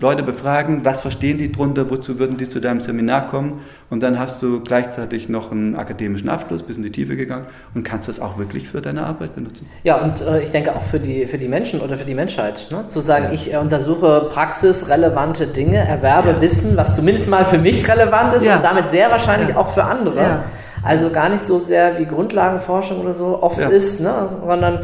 Leute 0.00 0.22
befragen, 0.22 0.84
was 0.84 1.02
verstehen 1.02 1.36
die 1.38 1.52
drunter, 1.52 1.90
wozu 1.90 2.18
würden 2.18 2.38
die 2.38 2.48
zu 2.48 2.58
deinem 2.60 2.80
Seminar 2.80 3.28
kommen 3.28 3.60
und 3.90 4.02
dann 4.02 4.18
hast 4.18 4.42
du 4.42 4.60
gleichzeitig 4.60 5.28
noch 5.28 5.52
einen 5.52 5.76
akademischen 5.76 6.28
Abschluss, 6.30 6.62
bis 6.62 6.78
in 6.78 6.82
die 6.82 6.90
Tiefe 6.90 7.16
gegangen 7.16 7.44
und 7.74 7.82
kannst 7.84 8.08
das 8.08 8.18
auch 8.18 8.38
wirklich 8.38 8.68
für 8.68 8.80
deine 8.80 9.04
Arbeit 9.04 9.34
benutzen. 9.34 9.68
Ja, 9.84 9.96
und 9.98 10.20
äh, 10.22 10.42
ich 10.42 10.50
denke 10.50 10.72
auch 10.74 10.82
für 10.84 10.98
die, 11.00 11.26
für 11.26 11.36
die 11.38 11.48
Menschen 11.48 11.80
oder 11.80 11.96
für 11.96 12.06
die 12.06 12.14
Menschheit. 12.14 12.66
Ne? 12.70 12.86
Zu 12.88 13.00
sagen, 13.00 13.28
ich 13.32 13.52
äh, 13.52 13.58
untersuche 13.58 14.28
praxisrelevante 14.32 15.46
Dinge, 15.46 15.76
erwerbe 15.76 16.30
Ja. 16.30 16.40
Wissen, 16.40 16.76
was 16.76 16.96
zumindest 16.96 17.28
mal 17.28 17.44
für 17.44 17.58
mich 17.58 17.86
relevant 17.88 18.34
ist 18.34 18.44
Ja. 18.44 18.56
und 18.56 18.64
damit 18.64 18.88
sehr 18.88 19.10
wahrscheinlich 19.10 19.50
Ja. 19.50 19.56
auch 19.56 19.68
für 19.70 19.84
andere. 19.84 20.18
Ja. 20.20 20.44
Also 20.82 21.10
gar 21.10 21.28
nicht 21.28 21.42
so 21.42 21.58
sehr 21.58 21.98
wie 21.98 22.06
Grundlagenforschung 22.06 23.00
oder 23.02 23.12
so 23.12 23.42
oft 23.42 23.58
Ja. 23.58 23.68
ist, 23.68 24.00
ne? 24.00 24.28
sondern 24.46 24.78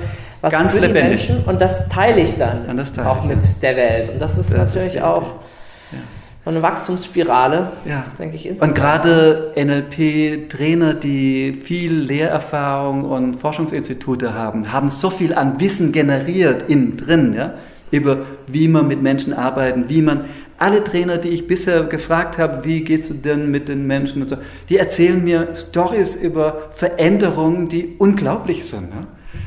was 0.46 0.52
Ganz 0.52 0.72
für 0.72 0.80
die 0.80 0.86
lebendig. 0.86 1.28
Menschen 1.28 1.44
und 1.46 1.60
das 1.60 1.88
teile 1.88 2.20
ich 2.20 2.36
dann 2.36 2.66
Und 2.68 2.94
teile 2.94 3.10
auch 3.10 3.22
ich, 3.24 3.28
mit 3.28 3.42
ja. 3.42 3.48
der 3.62 3.76
Welt. 3.76 4.08
Und 4.10 4.22
das 4.22 4.32
ist 4.38 4.50
Das 4.50 4.50
ist 4.50 4.56
natürlich 4.56 4.92
die 4.94 5.02
auch 5.02 5.22
Idee. 5.22 5.98
so 6.44 6.50
eine 6.50 6.62
Wachstumsspirale, 6.62 7.72
Ja. 7.84 8.04
denke 8.18 8.36
ich. 8.36 8.44
Und 8.44 8.50
insgesamt. 8.52 8.74
gerade 8.76 9.52
NLP-Trainer, 9.56 10.94
die 10.94 11.52
viel 11.64 11.92
Lehrerfahrung 11.94 13.04
und 13.04 13.40
Forschungsinstitute 13.40 14.34
haben, 14.34 14.72
haben 14.72 14.90
so 14.90 15.10
viel 15.10 15.34
an 15.34 15.58
Wissen 15.60 15.92
generiert 15.92 16.68
innen 16.68 16.96
drin, 16.96 17.34
ja, 17.36 17.54
über 17.90 18.18
wie 18.46 18.68
man 18.68 18.86
mit 18.88 19.02
Menschen 19.02 19.32
arbeiten, 19.34 19.84
wie 19.88 20.02
man 20.02 20.26
alle 20.58 20.82
Trainer, 20.84 21.18
die 21.18 21.28
ich 21.30 21.46
bisher 21.46 21.82
gefragt 21.84 22.38
habe, 22.38 22.64
wie 22.64 22.82
geht's 22.82 23.10
denn 23.22 23.50
mit 23.50 23.68
den 23.68 23.86
Menschen 23.86 24.22
und 24.22 24.28
so, 24.30 24.36
die 24.68 24.78
erzählen 24.78 25.22
mir 25.22 25.48
Stories 25.54 26.16
über 26.16 26.70
Veränderungen, 26.76 27.68
die 27.68 27.94
unglaublich 27.98 28.64
sind. 28.64 28.88
Ja? 28.90 29.06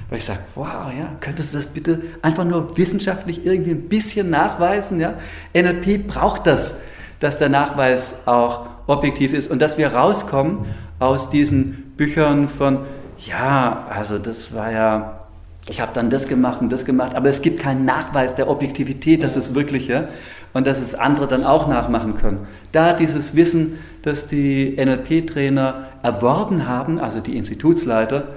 Weil 0.09 0.19
ich 0.19 0.25
sage, 0.25 0.39
wow, 0.55 0.91
ja, 0.97 1.09
könntest 1.19 1.53
du 1.53 1.57
das 1.57 1.67
bitte 1.67 2.01
einfach 2.21 2.45
nur 2.45 2.77
wissenschaftlich 2.77 3.45
irgendwie 3.45 3.71
ein 3.71 3.89
bisschen 3.89 4.29
nachweisen? 4.29 4.99
Ja? 4.99 5.15
NLP 5.53 6.07
braucht 6.07 6.47
das, 6.47 6.73
dass 7.19 7.37
der 7.37 7.49
Nachweis 7.49 8.15
auch 8.25 8.67
objektiv 8.87 9.33
ist 9.33 9.51
und 9.51 9.59
dass 9.59 9.77
wir 9.77 9.93
rauskommen 9.93 10.65
aus 10.99 11.29
diesen 11.29 11.93
Büchern 11.95 12.49
von, 12.49 12.79
ja, 13.25 13.85
also 13.89 14.17
das 14.17 14.53
war 14.53 14.71
ja, 14.71 15.19
ich 15.67 15.81
habe 15.81 15.91
dann 15.93 16.09
das 16.09 16.27
gemacht 16.27 16.61
und 16.61 16.71
das 16.71 16.85
gemacht, 16.85 17.15
aber 17.15 17.29
es 17.29 17.41
gibt 17.41 17.59
keinen 17.59 17.85
Nachweis 17.85 18.35
der 18.35 18.49
Objektivität, 18.49 19.23
das 19.23 19.35
ist 19.35 19.53
wirklich, 19.53 19.87
ja, 19.87 20.07
und 20.53 20.65
dass 20.65 20.79
es 20.79 20.95
andere 20.95 21.27
dann 21.27 21.43
auch 21.43 21.67
nachmachen 21.67 22.17
können. 22.17 22.47
Da 22.71 22.93
dieses 22.93 23.35
Wissen, 23.35 23.79
das 24.01 24.27
die 24.27 24.75
NLP-Trainer 24.77 25.85
erworben 26.01 26.67
haben, 26.67 26.99
also 26.99 27.19
die 27.19 27.37
Institutsleiter, 27.37 28.29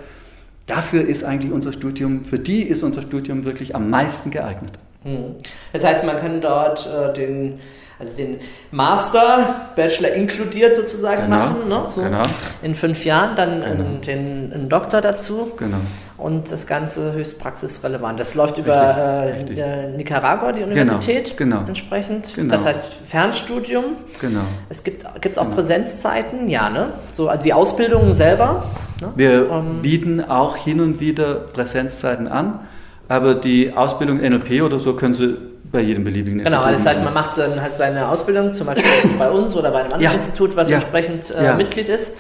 dafür 0.67 1.03
ist 1.07 1.25
eigentlich 1.25 1.53
unser 1.53 1.73
Studium, 1.73 2.25
für 2.25 2.39
die 2.39 2.63
ist 2.63 2.83
unser 2.83 3.03
Studium 3.03 3.45
wirklich 3.45 3.75
am 3.75 3.91
meisten 3.91 4.31
geeignet. 4.31 4.73
Hm. 5.05 5.35
Das 5.73 5.85
heißt, 5.85 6.05
man 6.05 6.19
kann 6.19 6.41
dort 6.41 6.87
äh, 6.87 7.13
den, 7.13 7.59
also 7.99 8.17
den 8.17 8.39
Master, 8.71 9.73
Bachelor 9.75 10.11
inkludiert 10.13 10.77
sozusagen 10.77 11.25
Genau, 11.25 11.37
machen, 11.37 11.69
ne? 11.69 11.85
so 11.89 12.03
genau. 12.03 12.23
in 12.63 12.75
fünf 12.75 13.05
Jahren, 13.05 13.35
dann 13.37 13.61
Genau. 13.61 13.65
einen, 13.73 14.01
den, 14.03 14.53
einen 14.53 14.69
Doktor 14.69 15.01
dazu 15.01 15.51
Genau. 15.57 15.79
Und 16.23 16.51
das 16.53 16.67
Ganze 16.67 17.13
höchst 17.13 17.39
praxisrelevant. 17.39 18.19
Das 18.21 18.35
läuft 18.35 18.59
über 18.59 18.75
äh, 18.75 19.21
Richtig, 19.33 19.49
richtig. 19.51 19.59
äh, 19.59 19.89
Nicaragua, 19.97 20.53
die 20.53 20.63
Universität, 20.63 21.37
genau. 21.37 21.63
entsprechend. 21.67 22.35
Genau. 22.35 22.51
Das 22.55 22.65
heißt 22.65 22.85
Fernstudium. 23.09 23.85
Genau. 24.21 24.41
Es 24.69 24.83
gibt 24.85 25.05
gibt's 25.21 25.39
auch 25.39 25.45
Genau. 25.45 25.57
Präsenzzeiten, 25.57 26.49
ja, 26.49 26.71
ne? 26.71 26.91
So, 27.13 27.29
also 27.29 27.43
die 27.43 27.53
Ausbildung 27.53 28.15
selber. 28.15 28.65
Ne? 29.01 29.13
Wir 29.17 29.51
Ähm, 29.51 29.83
bieten 29.83 30.25
auch 30.25 30.57
hin 30.57 30.81
und 30.81 31.01
wieder 31.01 31.35
Präsenzzeiten 31.35 32.29
an, 32.29 32.61
aber 33.09 33.35
die 33.35 33.73
Ausbildung 33.75 34.19
NLP 34.19 34.63
oder 34.63 34.79
so 34.81 34.95
können 34.95 35.15
Sie 35.15 35.37
bei 35.73 35.81
jedem 35.81 36.05
beliebigen 36.05 36.39
Genau, 36.45 36.59
Institut 36.65 36.75
das 36.81 36.87
heißt, 36.87 37.05
man 37.05 37.15
macht 37.15 37.39
dann 37.39 37.61
halt 37.61 37.75
seine 37.77 38.07
Ausbildung, 38.09 38.53
zum 38.53 38.67
Beispiel 38.67 38.85
bei 39.19 39.31
uns 39.31 39.57
oder 39.57 39.71
bei 39.71 39.79
einem 39.81 39.93
anderen 39.93 40.03
Ja. 40.03 40.13
Institut, 40.13 40.55
was 40.55 40.69
Ja. 40.69 40.77
entsprechend 40.77 41.31
äh, 41.35 41.45
Ja. 41.47 41.55
Mitglied 41.55 41.89
ist. 41.89 42.17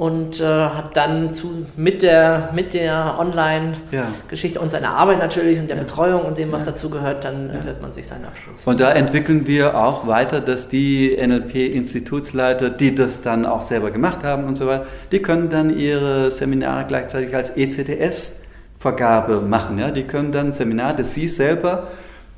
Ja, 0.00 0.06
Und 0.06 0.40
äh, 0.40 0.44
hat 0.44 0.96
dann 0.96 1.32
zu, 1.32 1.66
mit 1.76 2.02
der, 2.02 2.48
mit 2.54 2.72
der 2.74 2.84
Ja. 2.84 3.18
Online-Geschichte 3.18 4.58
und 4.60 4.70
seiner 4.70 4.90
Arbeit 4.96 5.18
natürlich 5.18 5.58
und 5.58 5.68
der 5.68 5.76
Ja. 5.76 5.82
Betreuung 5.82 6.22
und 6.22 6.38
dem, 6.38 6.50
was 6.52 6.64
Ja. 6.64 6.72
dazu 6.72 6.88
gehört, 6.90 7.24
dann 7.24 7.50
wird 7.64 7.82
man 7.82 7.92
sich 7.92 8.06
seinen 8.08 8.24
Abschluss. 8.24 8.66
und 8.66 8.80
da 8.80 8.90
entwickeln 8.92 9.46
wir 9.46 9.76
auch 9.76 10.06
weiter, 10.06 10.40
dass 10.40 10.68
die 10.68 11.16
NLP-Institutsleiter, 11.16 12.70
die 12.70 12.94
das 12.94 13.22
dann 13.22 13.44
auch 13.46 13.62
selber 13.62 13.90
gemacht 13.90 14.22
haben 14.22 14.44
und 14.44 14.56
so 14.56 14.66
weiter, 14.66 14.86
die 15.12 15.20
können 15.20 15.50
dann 15.50 15.70
ihre 15.76 16.30
Seminare 16.32 16.86
gleichzeitig 16.88 17.34
als 17.34 17.56
ECTS-Vergabe 17.56 19.40
machen. 19.40 19.78
Ja? 19.78 19.90
Die 19.90 20.04
können 20.04 20.32
dann 20.32 20.52
Seminare, 20.52 20.96
das 20.98 21.14
sie 21.14 21.28
selber, 21.28 21.88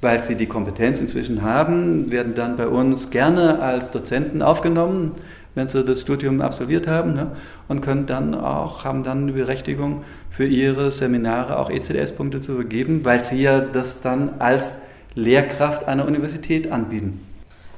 weil 0.00 0.22
sie 0.22 0.34
die 0.34 0.46
Kompetenz 0.46 1.00
inzwischen 1.00 1.42
haben, 1.42 2.10
werden 2.10 2.34
dann 2.34 2.56
bei 2.56 2.66
uns 2.66 3.10
gerne 3.10 3.60
als 3.60 3.90
Dozenten 3.92 4.42
aufgenommen, 4.42 5.12
wenn 5.54 5.68
sie 5.68 5.84
das 5.84 6.00
Studium 6.00 6.40
absolviert 6.40 6.86
haben 6.86 7.14
ne? 7.14 7.36
und 7.68 7.80
können 7.80 8.06
dann 8.06 8.34
auch, 8.34 8.84
haben 8.84 9.02
dann 9.02 9.26
die 9.26 9.32
Berechtigung 9.34 10.04
für 10.30 10.46
ihre 10.46 10.90
Seminare 10.90 11.58
auch 11.58 11.70
ECTS-Punkte 11.70 12.40
zu 12.40 12.54
vergeben, 12.54 13.04
weil 13.04 13.22
sie 13.24 13.42
ja 13.42 13.60
das 13.60 14.00
dann 14.00 14.40
als 14.40 14.78
Lehrkraft 15.14 15.86
einer 15.86 16.06
Universität 16.06 16.70
anbieten. 16.70 17.20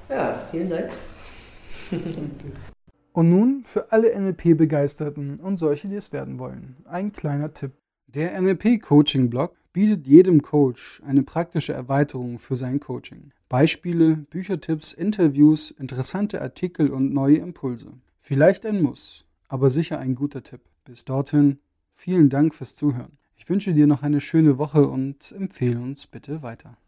Ja, 0.08 0.42
vielen 0.50 0.70
Dank. 0.70 0.90
Und 3.12 3.30
nun 3.30 3.62
für 3.64 3.92
alle 3.92 4.12
NLP-Begeisterten 4.18 5.38
und 5.38 5.56
solche, 5.56 5.86
die 5.86 5.94
es 5.94 6.12
werden 6.12 6.40
wollen, 6.40 6.78
ein 6.84 7.12
kleiner 7.12 7.54
Tipp. 7.54 7.70
Der 8.08 8.40
NLP-Coaching-Blog 8.40 9.54
bietet 9.74 10.06
jedem 10.06 10.40
Coach 10.40 11.02
eine 11.04 11.24
praktische 11.24 11.74
Erweiterung 11.74 12.38
für 12.38 12.54
sein 12.54 12.78
Coaching. 12.78 13.32
Beispiele, 13.48 14.16
Büchertipps, 14.16 14.92
Interviews, 14.92 15.72
interessante 15.72 16.40
Artikel 16.40 16.90
und 16.90 17.12
neue 17.12 17.38
Impulse. 17.38 17.92
Vielleicht 18.20 18.64
ein 18.64 18.80
Muss, 18.80 19.26
aber 19.48 19.68
sicher 19.68 19.98
ein 19.98 20.14
guter 20.14 20.44
Tipp. 20.44 20.60
Bis 20.84 21.04
dorthin, 21.04 21.58
vielen 21.92 22.30
Dank 22.30 22.54
fürs 22.54 22.76
Zuhören. 22.76 23.18
Ich 23.36 23.48
wünsche 23.48 23.74
dir 23.74 23.88
noch 23.88 24.02
eine 24.04 24.20
schöne 24.20 24.58
Woche 24.58 24.86
und 24.86 25.32
empfehle 25.32 25.80
uns 25.80 26.06
bitte 26.06 26.42
weiter. 26.42 26.78